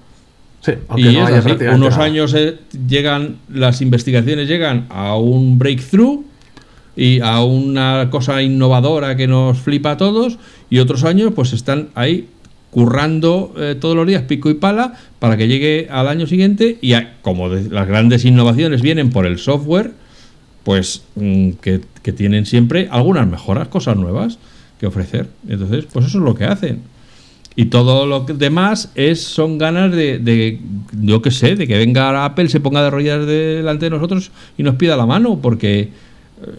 [0.61, 2.57] Sí, aunque no haya unos años eh,
[2.87, 6.23] llegan, las investigaciones llegan a un breakthrough
[6.95, 11.89] y a una cosa innovadora que nos flipa a todos, y otros años pues están
[11.93, 12.27] ahí
[12.71, 16.93] currando eh, todos los días pico y pala para que llegue al año siguiente y
[17.21, 19.91] como las grandes innovaciones vienen por el software,
[20.63, 21.81] pues mm, que,
[22.15, 24.39] tienen siempre algunas mejoras, cosas nuevas
[24.79, 25.27] que ofrecer.
[25.49, 26.79] Entonces, pues eso es lo que hacen.
[27.57, 30.61] Y todo lo demás es, son ganas de,
[31.01, 34.63] yo qué sé, de que venga Apple, se ponga de rodillas delante de nosotros y
[34.63, 35.89] nos pida la mano, porque,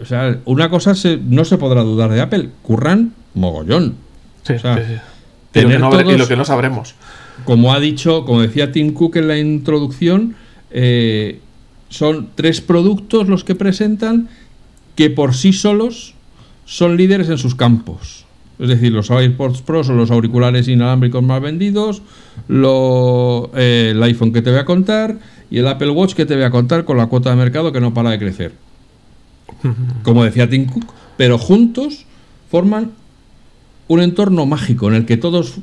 [0.03, 0.93] o sea, una cosa
[1.23, 3.95] no se podrá dudar de Apple, curran mogollón.
[4.43, 4.95] Sí, sí, sí
[5.55, 6.95] y lo, que no, sabremos.
[7.45, 10.35] Como ha dicho, como decía Tim Cook en la introducción,
[10.71, 11.41] eh,
[11.89, 14.29] son tres productos los que presentan
[14.95, 16.15] que por sí solos
[16.65, 18.27] son líderes en sus campos.
[18.59, 22.03] Es decir, los AirPods Pro son los auriculares inalámbricos más vendidos,
[22.49, 25.19] lo, eh, el iPhone que te voy a contar
[25.51, 27.81] y el Apple Watch que te voy a contar con la cuota de mercado que
[27.81, 28.53] no para de crecer.
[30.03, 30.87] Como decía Tim Cook,
[31.17, 32.05] pero juntos
[32.51, 32.91] forman
[33.89, 35.57] un entorno mágico en el que todos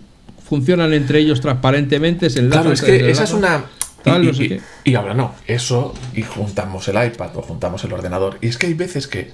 [0.47, 2.29] funcionan entre ellos transparentemente.
[2.29, 3.65] Se claro, es que esa es una...
[4.83, 8.37] y, ahora no, eso y juntamos el iPad o juntamos el ordenador.
[8.41, 9.31] Y es que hay veces que,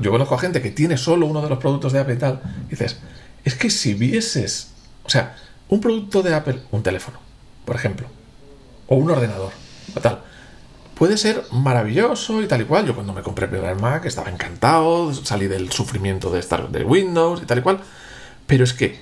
[0.00, 2.40] yo conozco a gente que tiene solo uno de los productos de Apple y tal,
[2.66, 2.98] y dices,
[3.44, 4.72] es que si vieses,
[5.04, 5.36] o sea,
[5.68, 7.18] un producto de Apple, un teléfono,
[7.64, 8.06] por ejemplo,
[8.86, 9.52] o un ordenador,
[9.94, 10.20] o tal,
[10.94, 12.86] puede ser maravilloso y tal y cual.
[12.86, 17.42] Yo cuando me compré el Mac estaba encantado, salí del sufrimiento de estar de Windows
[17.42, 17.80] y tal y cual.
[18.46, 19.00] Pero es que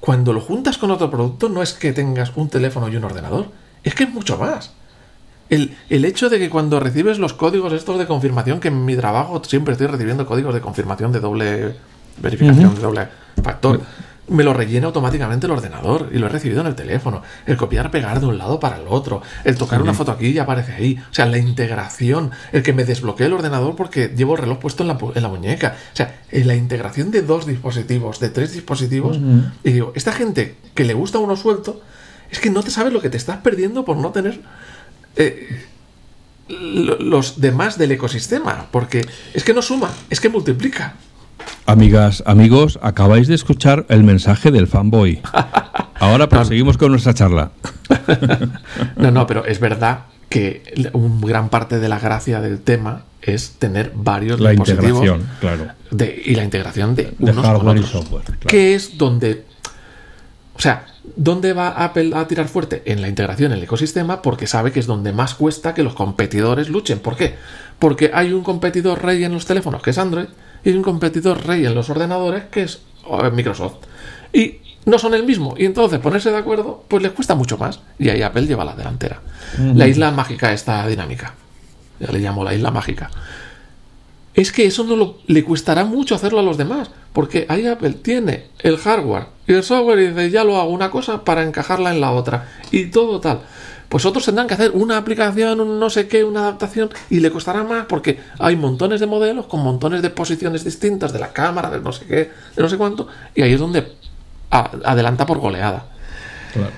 [0.00, 3.48] cuando lo juntas con otro producto no es que tengas un teléfono y un ordenador,
[3.84, 4.72] es que es mucho más.
[5.48, 9.42] El, hecho de que cuando recibes los códigos estos de confirmación, que en mi trabajo
[9.44, 11.76] siempre estoy recibiendo códigos de confirmación de doble
[12.22, 13.08] verificación, de doble
[13.42, 13.82] factor
[14.28, 17.22] me lo rellena automáticamente el ordenador y lo he recibido en el teléfono.
[17.46, 19.22] El copiar, pegar de un lado para el otro.
[19.44, 20.98] El tocar una foto aquí y aparece ahí.
[21.10, 22.30] O sea, la integración.
[22.52, 25.28] El que me desbloquee el ordenador porque llevo el reloj puesto en la, en la
[25.28, 25.76] muñeca.
[25.92, 29.18] O sea, la integración de dos dispositivos, de tres dispositivos.
[29.64, 31.80] Y digo, esta gente que le gusta uno suelto,
[32.30, 34.40] es que no te sabes lo que te estás perdiendo por no tener...
[35.16, 35.66] Eh,
[36.48, 40.96] los demás del ecosistema, porque es que no suma, es que multiplica.
[41.66, 45.20] Amigas, amigos, acabáis de escuchar el mensaje del fanboy.
[46.00, 47.52] Ahora proseguimos con nuestra charla.
[48.96, 53.52] no, no, pero es verdad que un gran parte de la gracia del tema es
[53.58, 55.66] tener varios La dispositivos integración, claro.
[55.90, 57.90] de- y la integración de, De unos con hardware y otros.
[57.92, 58.24] software.
[58.24, 58.40] claro.
[58.48, 59.44] que es donde.
[60.56, 60.86] O sea,
[61.16, 62.82] ¿dónde va Apple a tirar fuerte?
[62.86, 65.94] En la integración en el ecosistema, porque sabe que es donde más cuesta que los
[65.94, 66.98] competidores luchen.
[66.98, 67.36] ¿Por qué?
[67.78, 70.26] Porque hay un competidor rey en los teléfonos, que es Android,
[70.64, 72.80] y hay un competidor rey en los ordenadores, que es
[73.32, 73.76] Microsoft.
[74.32, 75.54] Y no son el mismo.
[75.58, 77.80] Y entonces ponerse de acuerdo, pues les cuesta mucho más.
[77.98, 79.20] Y ahí Apple lleva la delantera.
[79.74, 81.34] La isla mágica esta dinámica.
[82.00, 83.10] Ya le llamo la isla mágica
[84.34, 87.92] es que eso no lo- le cuestará mucho hacerlo a los demás, porque ahí Apple
[87.92, 91.92] tiene el hardware y el software y dice, ya lo hago una cosa para encajarla
[91.92, 93.40] en la otra y todo tal.
[93.92, 97.30] Pues otros tendrán que hacer una aplicación, un no sé qué, una adaptación y le
[97.30, 101.68] costará más porque hay montones de modelos con montones de posiciones distintas de la cámara,
[101.68, 103.92] de no sé qué, de no sé cuánto, y ahí es donde
[104.48, 105.88] adelanta por goleada.
[106.54, 106.70] Claro.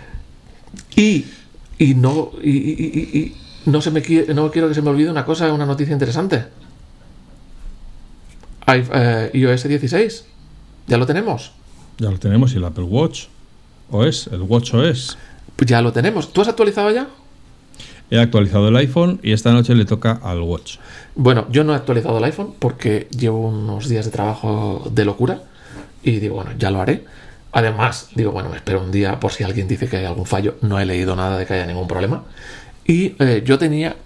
[0.97, 1.27] Y,
[1.79, 3.33] y no y,
[3.67, 4.01] no se me
[4.35, 6.47] no quiero que se me olvide una cosa, una noticia interesante.
[8.67, 10.25] Hay, eh, iOS 16.
[10.89, 11.53] Ya lo tenemos.
[11.97, 13.27] Ya lo tenemos y el Apple Watch
[13.93, 15.17] OS, el Watch OS.
[15.57, 16.33] Pues ya lo tenemos.
[16.33, 17.09] ¿Tú has actualizado ya?
[18.11, 20.77] He actualizado el iPhone y esta noche le toca al Watch.
[21.15, 25.43] Bueno, yo no he actualizado el iPhone porque llevo unos días de trabajo de locura
[26.03, 27.05] y digo, bueno, ya lo haré.
[27.53, 30.57] Además, digo, bueno, me espero un día por si alguien dice que hay algún fallo.
[30.61, 32.25] No he leído nada de que haya ningún problema.
[32.85, 33.97] Y eh, yo tenía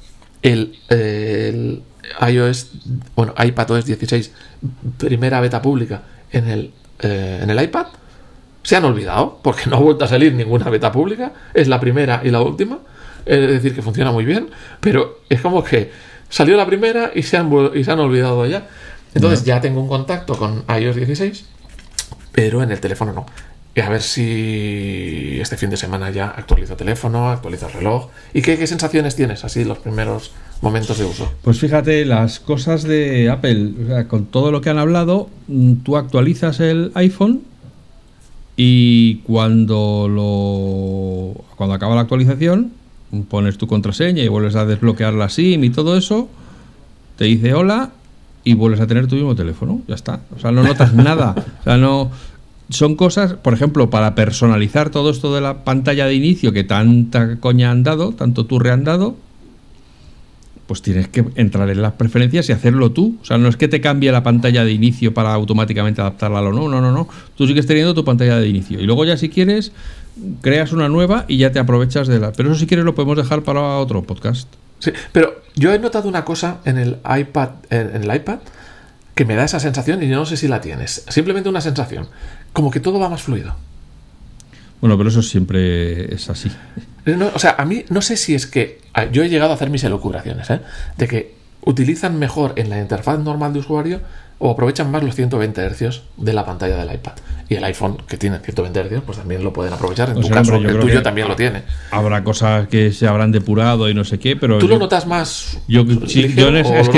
[0.42, 1.82] el, el
[2.30, 2.70] iOS,
[3.16, 4.32] bueno, iPadOS 16,
[4.98, 7.86] primera beta pública en el, eh, en el iPad.
[8.68, 11.32] Se han olvidado porque no ha vuelto a salir ninguna beta pública.
[11.54, 12.80] Es la primera y la última.
[13.24, 14.50] Es decir, que funciona muy bien.
[14.80, 15.90] Pero es como que
[16.28, 18.68] salió la primera y se han, y se han olvidado ya.
[19.14, 21.46] Entonces ya tengo un contacto con iOS 16,
[22.32, 23.24] pero en el teléfono no.
[23.74, 28.08] Y a ver si este fin de semana ya actualizo teléfono, actualizo reloj.
[28.34, 31.32] ¿Y qué, qué sensaciones tienes así los primeros momentos de uso?
[31.40, 35.76] Pues fíjate, las cosas de Apple, o sea, con todo lo que han hablado, mm,
[35.84, 37.44] tú actualizas el iPhone
[38.60, 42.72] y cuando lo cuando acaba la actualización,
[43.30, 46.28] pones tu contraseña y vuelves a desbloquear la SIM y todo eso,
[47.16, 47.90] te dice hola
[48.42, 50.22] y vuelves a tener tu mismo teléfono, ya está.
[50.36, 51.36] O sea, no notas nada.
[51.60, 52.10] O sea, no
[52.68, 57.36] son cosas, por ejemplo, para personalizar todo esto de la pantalla de inicio que tanta
[57.36, 59.16] coña han dado, tanto turre han dado,
[60.68, 63.16] pues tienes que entrar en las preferencias y hacerlo tú.
[63.22, 66.42] O sea, no es que te cambie la pantalla de inicio para automáticamente adaptarla a
[66.42, 67.08] lo no, no, no, no.
[67.36, 68.78] Tú sigues teniendo tu pantalla de inicio.
[68.78, 69.72] Y luego ya si quieres,
[70.42, 72.32] creas una nueva y ya te aprovechas de la...
[72.32, 74.46] Pero eso si quieres lo podemos dejar para otro podcast.
[74.78, 78.40] Sí, pero yo he notado una cosa en el iPad, en, en el iPad,
[79.14, 81.02] que me da esa sensación y yo no sé si la tienes.
[81.08, 82.08] Simplemente una sensación.
[82.52, 83.56] Como que todo va más fluido.
[84.82, 86.50] Bueno, pero eso siempre es así.
[87.06, 89.54] No, o sea, a mí no sé si es que a- yo he llegado a
[89.54, 90.60] hacer mis elucubraciones, ¿eh?
[90.96, 91.34] De que
[91.64, 94.00] utilizan mejor en la interfaz normal de usuario
[94.40, 97.12] o aprovechan más los 120 Hz de la pantalla del iPad.
[97.48, 100.10] Y el iPhone, que tiene 120 Hz, pues también lo pueden aprovechar.
[100.10, 101.62] En O tu sea, caso, hombre, el tuyo también lo tiene.
[101.90, 104.58] Habrá cosas que se habrán depurado y no sé qué, pero...
[104.58, 106.42] ¿Tú lo notas más Yo, sí, es, que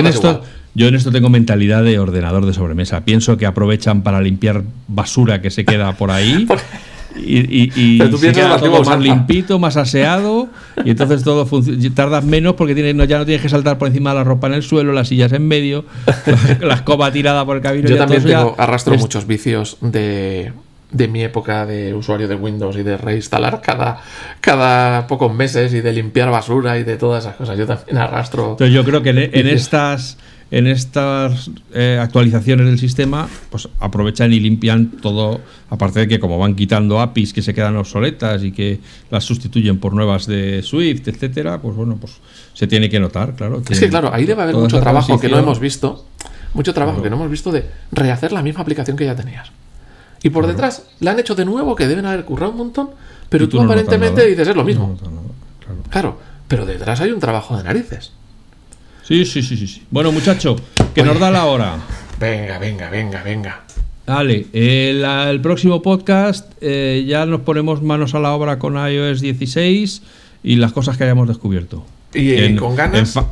[0.00, 0.40] en esto, igual?
[0.74, 3.04] yo en esto tengo mentalidad de ordenador de sobremesa.
[3.06, 6.46] Pienso que aprovechan para limpiar basura que se queda por ahí.
[7.16, 10.48] Y, y- y Pero tú se piensas queda en el todo más limpito, más aseado,
[10.84, 11.46] y entonces todo
[11.94, 14.54] tardas menos porque tienes, ya no tienes que saltar por encima de la ropa en
[14.54, 15.84] el suelo, las sillas en medio,
[16.60, 17.88] la escoba tirada por el camino.
[17.88, 20.52] Yo también ya arrastro es- muchos vicios de,
[20.92, 24.00] de mi época de usuario de Windows y de reinstalar cada,
[24.40, 27.58] cada pocos meses y de limpiar basura y de todas esas cosas.
[27.58, 28.52] Yo también arrastro.
[28.52, 30.16] Entonces yo creo que en, estas
[30.50, 36.38] en estas eh, actualizaciones del sistema, pues aprovechan y limpian todo, aparte de que como
[36.38, 38.80] van quitando APIs que se quedan obsoletas y que
[39.10, 42.14] las sustituyen por nuevas de Swift, etcétera, pues bueno, pues
[42.52, 43.62] se tiene que notar, claro.
[43.68, 46.06] Es que claro, ahí debe haber mucho trabajo que no hemos visto.
[46.52, 47.04] Mucho trabajo Claro.
[47.04, 49.52] que no hemos visto de rehacer la misma aplicación que ya tenías.
[50.22, 52.90] Y por detrás la han hecho de nuevo, que deben haber currado un montón,
[53.28, 54.98] pero Y tú, no aparentemente dices es lo mismo.
[55.90, 58.12] Claro, pero detrás hay un trabajo de narices.
[59.10, 59.82] Sí, sí, sí, sí.
[59.90, 60.54] Bueno, muchacho,
[60.94, 61.78] que nos da la hora.
[62.20, 63.64] Venga, venga, venga, venga.
[64.06, 69.20] Vale, el, el próximo podcast eh, ya nos ponemos manos a la obra con iOS
[69.20, 70.02] 16
[70.44, 71.84] y las cosas que hayamos descubierto.
[72.14, 73.16] Y eh, con ganas.
[73.16, 73.24] En,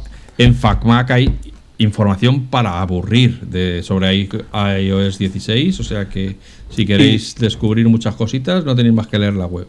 [0.49, 1.39] en FacMac hay
[1.79, 6.39] información para aburrir de, sobre iOS 16, o sea que
[6.71, 9.69] si queréis descubrir muchas cositas no tenéis más que leer la web.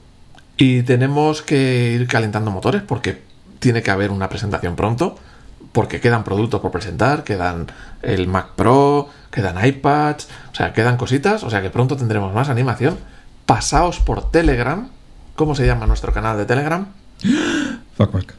[0.58, 3.22] Y tenemos que ir calentando motores porque
[3.60, 5.16] tiene que haber una presentación pronto.
[5.72, 7.68] Porque quedan productos por presentar, quedan
[8.02, 12.50] el Mac Pro, quedan iPads, o sea, quedan cositas, o sea que pronto tendremos más
[12.50, 12.98] animación.
[13.46, 14.90] Pasaos por Telegram.
[15.36, 16.88] ¿Cómo se llama nuestro canal de Telegram?
[17.98, 18.36] FacMac.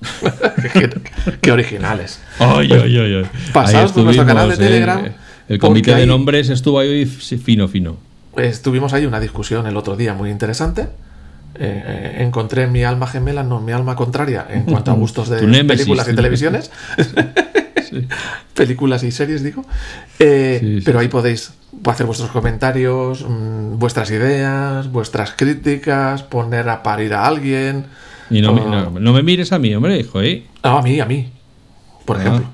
[1.40, 2.20] qué, originales.
[2.38, 3.30] Ay, ay, ay, ay.
[3.52, 5.12] Pasados por nuestro canal de eh, Telegram.
[5.48, 7.96] el comité de nombres estuvo ahí fino, fino.
[8.36, 10.88] Estuvimos ahí una discusión el otro día muy interesante.
[11.58, 16.08] Eh, encontré mi alma gemela, no, mi alma contraria en cuanto a gustos de películas
[16.08, 16.70] y televisiones.
[18.54, 19.64] películas y series, digo.
[20.18, 21.52] Eh, pero ahí podéis
[21.84, 27.86] hacer vuestros comentarios, mm, vuestras ideas, vuestras críticas, poner a parir a alguien.
[28.30, 28.52] Y no,
[28.90, 30.44] me mires a mí, hombre, hijo, ¿eh?
[30.64, 31.30] No, a mí, a mí.
[32.04, 32.46] Por ah, ejemplo.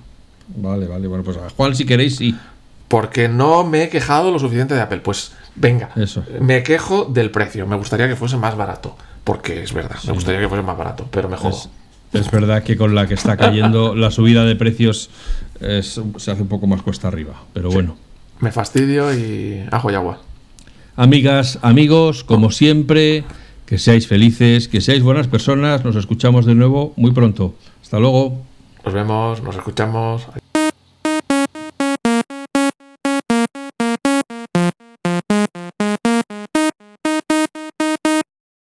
[0.57, 2.37] Vale, vale, bueno, pues a Juan, si queréis, sí.
[2.89, 4.99] Porque no me he quejado lo suficiente de Apple.
[4.99, 6.25] Pues venga, Eso.
[6.41, 7.67] me quejo del precio.
[7.67, 8.97] Me gustaría que fuese más barato.
[9.25, 11.55] Porque es verdad, me gustaría que fuese más barato, pero mejor.
[12.13, 15.11] Es, verdad que con la que está cayendo la subida de precios
[15.61, 17.35] se hace un poco más cuesta arriba.
[17.53, 17.97] Pero bueno.
[18.41, 20.21] Me fastidio y ajo y agua.
[20.97, 23.25] Amigas, amigos, como siempre,
[23.65, 25.85] que seáis felices, que seáis buenas personas.
[25.85, 27.55] Nos escuchamos de nuevo muy pronto.
[27.81, 28.43] Hasta luego.
[28.85, 30.27] Nos vemos, nos escuchamos.